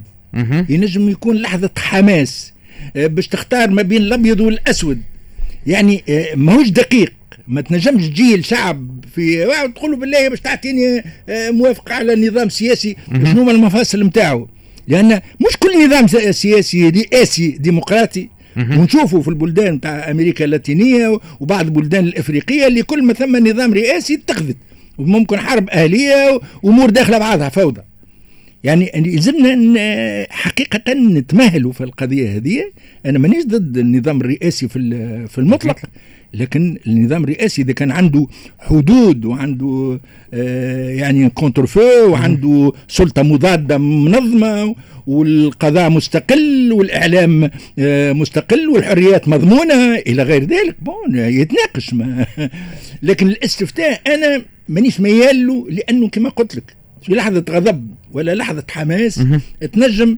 ينجم 0.69 1.09
يكون 1.09 1.35
لحظة 1.35 1.69
حماس 1.77 2.53
آه، 2.95 3.07
باش 3.07 3.27
تختار 3.27 3.69
ما 3.69 3.81
بين 3.81 4.01
الأبيض 4.01 4.39
والأسود 4.39 5.01
يعني 5.67 6.03
آه، 6.09 6.35
ماهوش 6.35 6.69
دقيق 6.69 7.13
ما 7.47 7.61
تنجمش 7.61 8.07
تجي 8.07 8.35
الشعب 8.35 9.05
في 9.15 9.45
واحد 9.45 9.73
تقول 9.73 9.91
له 9.91 9.97
بالله 9.97 10.29
باش 10.29 10.41
تعطيني 10.41 11.03
آه، 11.29 11.51
موافقة 11.51 11.95
على 11.95 12.27
نظام 12.27 12.49
سياسي. 12.49 12.95
شنو 13.31 13.41
هما 13.41 13.51
المفاصل 13.51 14.03
نتاعو؟ 14.03 14.47
لأن 14.87 15.21
مش 15.39 15.57
كل 15.59 15.85
نظام 15.87 16.07
سياسي 16.31 16.89
رئاسي 16.89 17.51
ديمقراطي. 17.51 18.29
ونشوفوا 18.57 19.21
في 19.21 19.27
البلدان 19.27 19.73
نتاع 19.73 20.11
أمريكا 20.11 20.45
اللاتينية 20.45 21.19
وبعض 21.39 21.65
البلدان 21.65 22.03
الأفريقية 22.03 22.67
اللي 22.67 22.83
كل 22.83 23.03
ما 23.03 23.13
ثم 23.13 23.47
نظام 23.47 23.73
رئاسي 23.73 24.13
اتخذت. 24.13 24.57
وممكن 24.97 25.37
حرب 25.39 25.69
أهلية 25.69 26.39
وأمور 26.63 26.89
داخلة 26.89 27.17
بعضها 27.17 27.49
فوضى. 27.49 27.81
يعني 28.63 28.91
يلزمنا 28.95 30.27
حقيقة 30.29 30.93
نتمهلوا 30.93 31.71
في 31.71 31.83
القضية 31.83 32.35
هذه. 32.35 32.71
أنا 33.05 33.19
مانيش 33.19 33.45
ضد 33.45 33.77
النظام 33.77 34.21
الرئاسي 34.21 34.67
في 34.67 34.79
في 35.27 35.37
المطلق. 35.37 35.79
لكن 36.33 36.77
النظام 36.87 37.23
الرئاسي 37.23 37.61
إذا 37.61 37.73
كان 37.73 37.91
عنده 37.91 38.27
حدود 38.59 39.25
وعنده 39.25 39.99
آه، 40.33 40.89
يعني 40.89 41.29
contre-pouvoir 41.29 42.11
وعنده 42.11 42.71
سلطة 42.87 43.23
مضادة 43.23 43.77
منظمة 43.77 44.75
والقضاء 45.07 45.89
مستقل 45.89 46.71
والإعلام 46.73 47.49
آه، 47.79 48.13
مستقل 48.13 48.69
والحريات 48.69 49.29
مضمونة 49.29 49.95
إلى 49.95 50.23
غير 50.23 50.43
ذلك 50.43 50.75
bon 50.81 51.15
يتناقش 51.15 51.93
ما 51.93 52.25
لكن 53.03 53.27
الاستفتاء 53.27 54.01
أنا 54.07 54.41
مانيش 54.69 54.99
ميال 54.99 55.47
له 55.47 55.67
لأنه 55.69 56.09
كما 56.09 56.29
قلت 56.29 56.55
لك 56.55 56.75
في 57.01 57.15
لحظة 57.15 57.45
غضب 57.49 57.87
ولا 58.11 58.35
لحظة 58.35 58.63
حماس. 58.69 59.23
تنجم 59.73 60.17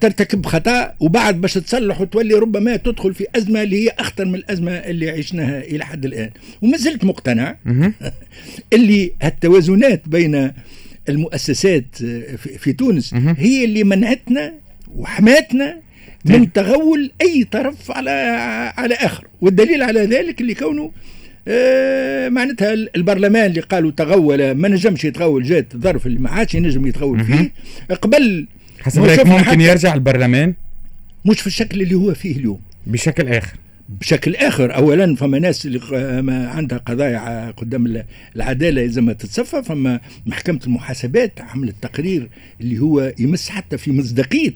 ترتكب 0.00 0.46
خطأ 0.46 0.94
وبعد 1.00 1.40
باش 1.40 1.54
تصلح 1.54 2.00
وتولي 2.00 2.34
ربما 2.34 2.76
تدخل 2.76 3.14
في 3.14 3.26
أزمة 3.36 3.62
اللي 3.62 3.84
هي 3.84 3.88
أخطر 3.98 4.24
من 4.24 4.34
الأزمة 4.34 4.72
اللي 4.72 5.10
عشناها 5.10 5.60
إلى 5.60 5.84
حد 5.84 6.04
الآن 6.04 6.30
وما 6.62 6.76
زلت 6.76 7.04
مقتنع. 7.04 7.56
اللي 8.72 9.12
التوازنات 9.24 10.08
بين 10.08 10.52
المؤسسات 11.08 12.02
آه، 12.04 12.36
في 12.36 12.72
تونس. 12.72 13.14
هي 13.14 13.64
اللي 13.64 13.84
منعتنا 13.84 14.54
وحماتنا 14.94 15.76
من 16.24 16.52
تغول 16.52 17.10
أي 17.22 17.44
طرف 17.44 17.90
على 17.90 18.10
على 18.76 18.94
آخر 18.94 19.26
والدليل 19.40 19.82
على 19.82 20.00
ذلك 20.00 20.40
اللي 20.40 20.54
كونه 20.54 20.92
آه، 21.48 22.28
معناتها 22.28 22.72
البرلمان 22.72 23.46
اللي 23.46 23.60
قالوا 23.60 23.90
تغول 23.90 24.50
ما 24.50 24.68
نجمش 24.68 25.04
يتغول 25.04 25.42
جات 25.42 25.74
الظرف 25.74 26.06
اللي 26.06 26.18
ما 26.18 26.30
عادش 26.30 26.54
ينجم 26.54 26.86
يتغول. 26.86 27.24
فيه 27.24 27.52
قبل 28.02 28.46
حسب 28.88 29.26
ما 29.28 29.38
ممكن 29.38 29.60
يرجع 29.60 29.94
البرلمان؟ 29.94 30.54
مش 31.24 31.40
في 31.40 31.46
الشكل 31.46 31.82
اللي 31.82 31.94
هو 31.94 32.14
فيه 32.14 32.36
اليوم. 32.36 32.60
بشكل 32.86 33.28
آخر. 33.28 33.56
بشكل 33.88 34.36
آخر 34.36 34.74
اولا 34.74 35.14
فما 35.16 35.38
ناس 35.38 35.66
اللي 35.66 36.22
ما 36.22 36.48
عندها 36.48 36.78
قضايا 36.78 37.50
قدام 37.50 37.86
ال- 37.86 38.04
العدالة 38.36 38.82
لازم 38.82 39.12
تتصفى 39.12 39.62
فما 39.62 40.00
محكمة 40.26 40.60
المحاسبات 40.66 41.40
عملت 41.40 41.74
تقرير 41.82 42.28
اللي 42.60 42.78
هو 42.78 43.12
يمس 43.18 43.48
حتى 43.48 43.78
في 43.78 43.92
مصداقية 43.92 44.54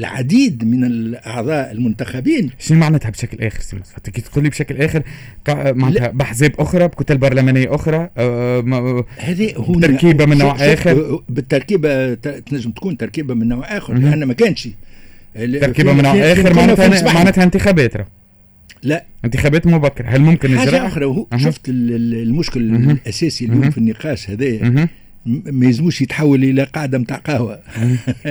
العديد 0.00 0.64
من 0.64 0.84
الاعضاء 0.84 1.72
المنتخبين 1.72 2.50
شنو 2.58 2.78
معناتها 2.78 3.10
بشكل 3.10 3.44
آخر 3.44 3.60
سي 3.60 3.76
مصطفى 3.76 4.10
كي 4.10 4.20
تقول 4.20 4.44
لي 4.44 4.50
بشكل 4.50 4.76
آخر 4.82 5.02
معناتها 5.48 6.08
باحزاب 6.08 6.52
أخرى 6.58 6.88
بكتل 6.88 7.18
برلمانية 7.18 7.74
أخرى 7.74 8.10
آه، 8.18 9.04
هذه 9.16 9.52
هو 9.56 9.74
تركيبة 9.80 10.26
من 10.26 10.38
نوع 10.38 10.56
آخر. 10.72 11.20
بالتركيبة 11.28 12.14
تنجم 12.14 12.70
تكون 12.70 12.96
تركيبة 12.96 13.34
من 13.34 13.48
نوع 13.48 13.76
آخر. 13.76 13.94
لأن 13.94 14.24
ما 14.24 14.34
كانش 14.34 14.68
تركيبة 15.34 15.92
من 15.92 16.02
نوع 16.02 16.14
آخر 16.14 16.54
معناتها. 16.54 17.12
معناتها 17.12 17.44
انتخابات. 17.44 17.92
لا 18.82 19.04
انتخابات 19.24 19.66
مبكرة 19.66 20.08
هل 20.08 20.20
ممكن 20.20 20.58
حاجة 20.58 20.86
أخرى. 20.86 21.26
شفت 21.36 21.68
ال- 21.68 21.92
ال- 21.94 22.22
المشكل. 22.22 22.60
الأساسي 22.60 23.44
اليوم. 23.44 23.70
في 23.70 23.78
النقاش 23.78 24.30
هذايا 24.30 24.88
ما 25.26 25.66
يلزموش 25.66 26.00
يتحول 26.02 26.44
إلى 26.44 26.64
قاعدة 26.64 26.98
نتاع 26.98 27.16
قهوة. 27.16 27.62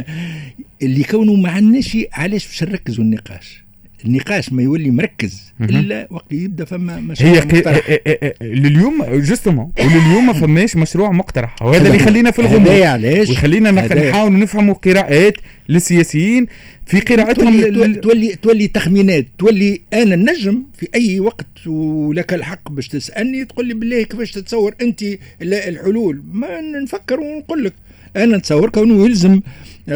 اللي 0.83 1.03
كونه 1.03 1.35
ما 1.35 1.51
عندناش 1.51 1.97
علاش 2.13 2.47
باش 2.47 2.63
نركزوا 2.63 3.03
النقاش؟ 3.03 3.63
النقاش 4.05 4.53
ما 4.53 4.63
يولي 4.63 4.91
مركز. 4.91 5.53
إلا 5.61 6.07
وقت 6.11 6.33
يبدأ 6.33 6.65
فما 6.65 6.99
مشروع 6.99 7.31
هي. 7.31 7.39
مقترح. 7.39 7.77
ا- 7.89 7.93
ا- 7.93 8.25
ا- 8.25 8.43
لليوم 8.43 9.03
justement 9.11 9.71
ولليوم 9.79 10.25
ما 10.27 10.33
فماش 10.33 10.75
مشروع 10.75 11.11
مقترح 11.11 11.61
وهذا 11.61 11.87
اللي 11.87 11.97
يخلينا 11.97 12.31
في 12.31 12.39
الغموض 12.39 12.67
هذايا 12.67 12.87
علاش 12.87 13.29
ويخلينا 13.29 13.71
نخ- 13.71 13.83
هذايا- 13.91 14.09
نحاول 14.09 14.39
نفهموا 14.39 14.73
قراءات 14.73 15.33
للسياسيين 15.69 16.47
في 16.85 16.99
قراءتهم 16.99 17.61
تولي, 17.61 17.93
تولي, 17.95 18.35
تولي 18.35 18.67
تخمينات 18.67 19.25
تولي 19.39 19.81
أنا 19.93 20.15
النجم 20.15 20.63
في 20.77 20.87
أي 20.95 21.19
وقت 21.19 21.67
ولك 21.67 22.33
الحق 22.33 22.71
باش 22.71 22.87
تسألني 22.87 23.45
تقول 23.45 23.67
لي 23.67 23.73
بالله 23.73 24.03
كيفاش 24.03 24.31
تتصور 24.31 24.75
أنت 24.81 25.03
لا 25.41 25.67
الحلول 25.69 26.21
ما 26.31 26.61
نفكر 26.83 27.19
ونقول 27.19 27.63
لك 27.63 27.73
أنا 28.15 28.37
نتصور 28.37 28.69
كونه 28.69 29.05
يلزم 29.05 29.41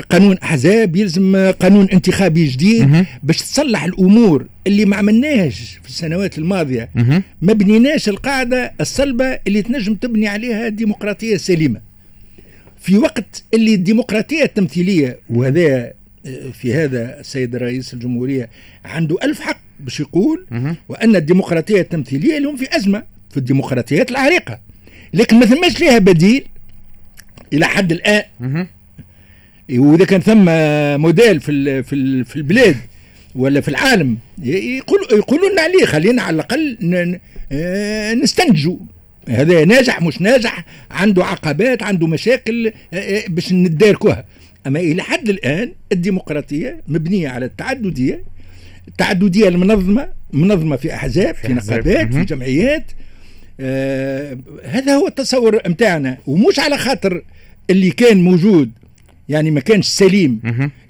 قانون 0.09 0.37
أحزاب 0.37 0.95
يلزم 0.95 1.51
قانون 1.59 1.87
انتخابي 1.93 2.45
جديد. 2.45 2.83
باش 3.23 3.37
تصلح 3.37 3.83
الأمور 3.83 4.47
اللي 4.67 4.85
ما 4.85 4.95
عملناهاش 4.95 5.79
في 5.83 5.89
السنوات 5.89 6.37
الماضية. 6.37 6.89
ما 7.41 7.53
بنيناش 7.53 8.09
القاعدة 8.09 8.73
الصلبة 8.81 9.39
اللي 9.47 9.61
تنجم 9.61 9.95
تبني 9.95 10.27
عليها 10.27 10.69
ديمقراطيه 10.69 11.37
سليمه 11.37 11.81
في 12.79 12.97
وقت 12.97 13.43
اللي 13.53 13.73
الديمقراطية 13.73 14.43
التمثيلية 14.43 15.19
وهذا 15.29 15.93
في 16.53 16.73
هذا 16.73 17.19
السيد 17.19 17.55
رئيس 17.55 17.93
الجمهورية 17.93 18.49
عنده 18.85 19.17
ألف 19.23 19.39
حق 19.39 19.59
باش 19.79 19.99
يقول. 19.99 20.45
وأن 20.89 21.15
الديمقراطية 21.15 21.81
التمثيلية 21.81 22.37
اليوم 22.37 22.57
في 22.57 22.75
أزمة 22.75 23.03
في 23.29 23.37
الديمقراطيات 23.37 24.11
العريقة 24.11 24.59
لكن 25.13 25.39
ما 25.39 25.45
ثماش 25.45 25.81
لها 25.81 25.99
بديل 25.99 26.43
إلى 27.53 27.65
حد 27.65 27.91
الآن. 27.91 28.23
وإذا 29.71 30.05
كان 30.05 30.21
ثم 30.21 30.45
موديل 31.01 31.39
في 31.39 31.83
في 31.83 32.23
في 32.23 32.35
البلاد 32.35 32.75
ولا 33.35 33.61
في 33.61 33.67
العالم 33.67 34.17
ي- 34.43 34.77
يقولوا 35.11 35.49
لنا 35.51 35.61
عليه 35.61 35.85
خلينا 35.85 36.21
على 36.21 36.35
الأقل 36.35 36.77
آه، 37.51 38.13
نستنتجوا 38.13 38.77
هذا 39.29 39.65
ناجح 39.65 40.01
مش 40.01 40.21
ناجح 40.21 40.65
عنده 40.91 41.25
عقبات 41.25 41.83
عنده 41.83 42.07
مشاكل 42.07 42.67
آه، 42.93 42.97
آه، 42.97 43.23
باش 43.27 43.53
نداركوها 43.53 44.25
أما 44.67 44.79
إلى 44.79 45.03
حد 45.03 45.29
الآن 45.29 45.71
الديمقراطية 45.91 46.81
مبنية 46.87 47.29
على 47.29 47.45
التعددية 47.45 48.23
التعدديه 48.87 49.47
المنظمة 49.47 50.07
منظمة 50.33 50.75
في 50.75 50.93
أحزاب 50.93 51.35
في 51.35 51.47
في. 51.47 51.53
نقابات 51.53 52.13
في. 52.13 52.23
جمعيات 52.25 52.85
آه 53.59 54.37
هذا 54.65 54.95
هو 54.95 55.07
التصور 55.07 55.59
متاعنا 55.67 56.17
ومش 56.27 56.59
على 56.59 56.77
خاطر 56.77 57.21
اللي 57.69 57.91
كان 57.91 58.23
موجود 58.23 58.71
يعني 59.29 59.51
ما 59.51 59.59
كانش 59.59 59.87
سليم. 59.87 60.41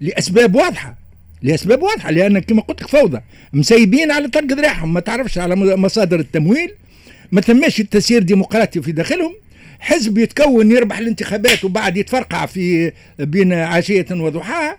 لأسباب 0.01 0.55
واضحة 0.55 0.97
لأسباب 1.41 1.81
واضحة 1.83 2.11
لأن 2.11 2.39
كما 2.39 2.61
قلت 2.61 2.81
لك 2.81 2.87
فوضى 2.87 3.19
مسيبين 3.53 4.11
على 4.11 4.27
طرق 4.27 4.43
ذراعهم 4.43 4.93
ما 4.93 4.99
تعرفش 4.99 5.37
على 5.37 5.55
مصادر 5.55 6.19
التمويل 6.19 6.71
ما 7.31 7.41
ثماش 7.41 7.79
التسيير 7.79 8.23
ديمقراطي 8.23 8.81
في 8.81 8.91
داخلهم 8.91 9.35
حزب 9.79 10.17
يتكون 10.17 10.71
يربح 10.71 10.97
الانتخابات 10.97 11.65
وبعد 11.65 11.97
يتفرقع 11.97 12.45
في 12.45 12.91
بين 13.19 13.53
عشية 13.53 14.05
وضحاها 14.11 14.77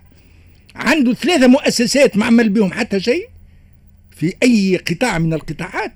عنده 0.74 1.14
ثلاثة 1.14 1.46
مؤسسات 1.46 2.16
ما 2.16 2.24
عمل 2.24 2.48
بهم 2.48 2.72
حتى 2.72 3.00
شيء 3.00 3.28
في 4.16 4.34
أي 4.42 4.76
قطاع 4.76 5.18
من 5.18 5.34
القطاعات 5.34 5.92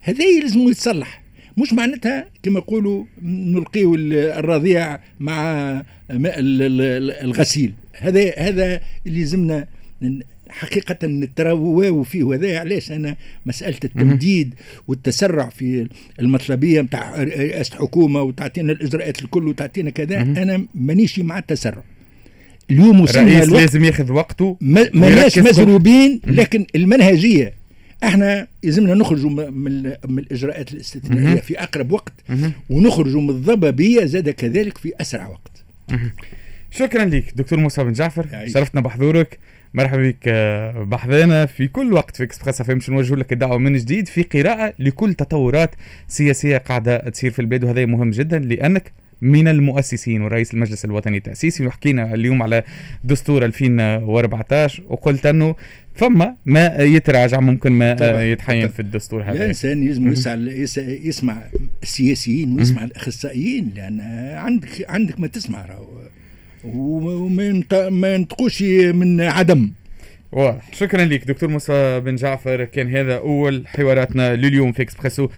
هذا 0.00 0.24
يلزم 0.24 0.68
يتصلح 0.68 1.21
مش 1.56 1.72
معناتها 1.72 2.26
كما 2.42 2.58
يقولوا 2.58 3.04
نلقيو 3.22 3.94
ال- 3.94 4.12
الرضيع 4.14 4.98
مع 5.20 5.42
ماء 6.10 6.38
ال- 6.38 6.62
ال- 6.62 7.10
الغسيل. 7.24 7.72
هذا 7.92 8.32
هذا 8.38 8.80
اللي 9.06 9.20
لازمنا 9.20 9.66
حقيقة 10.48 11.06
نتراووا 11.06 12.04
فيه. 12.04 12.22
وهذا 12.24 12.58
علاش 12.58 12.92
أنا 12.92 13.16
مسألة 13.46 13.76
التمديد 13.84 14.54
والتسرع 14.88 15.48
في 15.48 15.86
المطلبية 16.20 16.80
نتاع 16.80 17.22
رئاسة 17.22 17.76
حكومة 17.76 18.22
وتعطينا 18.22 18.72
الإجراءات 18.72 19.22
الكل 19.22 19.48
وتعطينا 19.48 19.90
كذا 19.90 20.20
أنا 20.22 20.66
مانيش 20.74 21.18
مع 21.18 21.38
التسرع. 21.38 21.82
اليوم 22.70 23.04
الرئيس 23.04 23.42
الوقت 23.48 23.60
لازم 23.62 23.84
ياخذ 23.84 24.12
وقته 24.12 24.56
ما 24.60 24.84
كل- 24.84 25.42
مزروبين 25.42 26.20
لكن 26.26 26.66
المنهجية 26.74 27.52
إحنا 28.04 28.46
يلزمنا 28.62 28.94
نخرجوا 28.94 29.30
من 29.30 29.82
من 30.08 30.18
الاجراءات 30.18 30.72
الاستثنائية. 30.72 31.40
في 31.40 31.62
أقرب 31.62 31.92
وقت. 31.92 32.12
ونخرجوا 32.70 33.20
من 33.20 33.30
الضبابية 33.30 34.04
زاد 34.04 34.30
كذلك 34.30 34.78
في 34.78 34.92
أسرع 35.00 35.28
وقت. 35.28 35.64
شكرا 36.70 37.04
لك 37.04 37.32
دكتور 37.36 37.58
مصطفى 37.58 37.84
بن 37.84 37.92
جعفر. 37.92 38.26
يعيش. 38.32 38.52
شرفتنا 38.52 38.80
بحضورك. 38.80 39.38
مرحبا 39.74 40.02
بك 40.08 40.16
آه، 40.26 40.82
بحذانا. 40.84 41.46
في 41.46 41.68
كل 41.68 41.92
وقت 41.92 42.16
في 42.16 42.22
Express 42.22 42.60
FM 42.60 42.70
باش 42.70 42.90
نوجه 42.90 43.14
لك 43.14 43.32
الدعوة 43.32 43.58
من 43.58 43.76
جديد؟ 43.76 44.08
في 44.08 44.22
قراءة 44.22 44.74
لكل 44.78 45.14
تطورات 45.14 45.70
سياسية 46.08 46.56
قاعدة 46.58 46.98
تصير 46.98 47.30
في 47.30 47.38
البلاد 47.38 47.64
وهذا 47.64 47.86
مهم 47.86 48.10
جدا 48.10 48.38
لأنك 48.38 48.92
من 49.22 49.48
المؤسسين 49.48 50.22
ورئيس 50.22 50.54
المجلس 50.54 50.84
الوطني 50.84 51.16
التأسيسي. 51.16 51.66
وحكينا 51.66 52.14
اليوم 52.14 52.42
على 52.42 52.62
دستور 53.04 53.44
2014 53.44 54.82
وقلت 54.88 55.26
أنه 55.26 55.54
فما 55.94 56.36
ما 56.46 56.76
يتراجع 56.78 57.40
ممكن 57.40 57.72
ما 57.72 57.94
طبعاً. 57.94 58.22
يتحين 58.22 58.60
طبعاً. 58.62 58.72
في 58.72 58.80
الدستور 58.80 59.22
هذا. 59.22 59.32
الانسان 59.32 59.82
يس- 60.62 60.78
يسمع 60.78 61.42
السياسيين 61.82 62.56
ويسمع 62.58 62.84
الأخصائيين 62.84 63.70
لأن 63.76 64.00
عندك 64.34 64.68
عندك 64.88 65.20
ما 65.20 65.26
تسمع 65.26 65.66
راهو. 65.66 65.86
وما 66.64 67.42
ينط- 67.42 67.74
ما 67.74 68.14
ينطقوش 68.14 68.62
من 68.92 69.20
عدم. 69.20 69.70
واضح. 70.32 70.62
شكرا 70.72 71.04
لك 71.04 71.24
دكتور 71.24 71.48
مصطفى 71.48 72.00
بن 72.00 72.14
جعفر. 72.14 72.64
كان 72.64 72.96
هذا 72.96 73.16
أول 73.16 73.66
حواراتنا 73.66 74.36
لليوم 74.36 74.72
في 74.72 74.82
اكسبريسو 74.82 75.28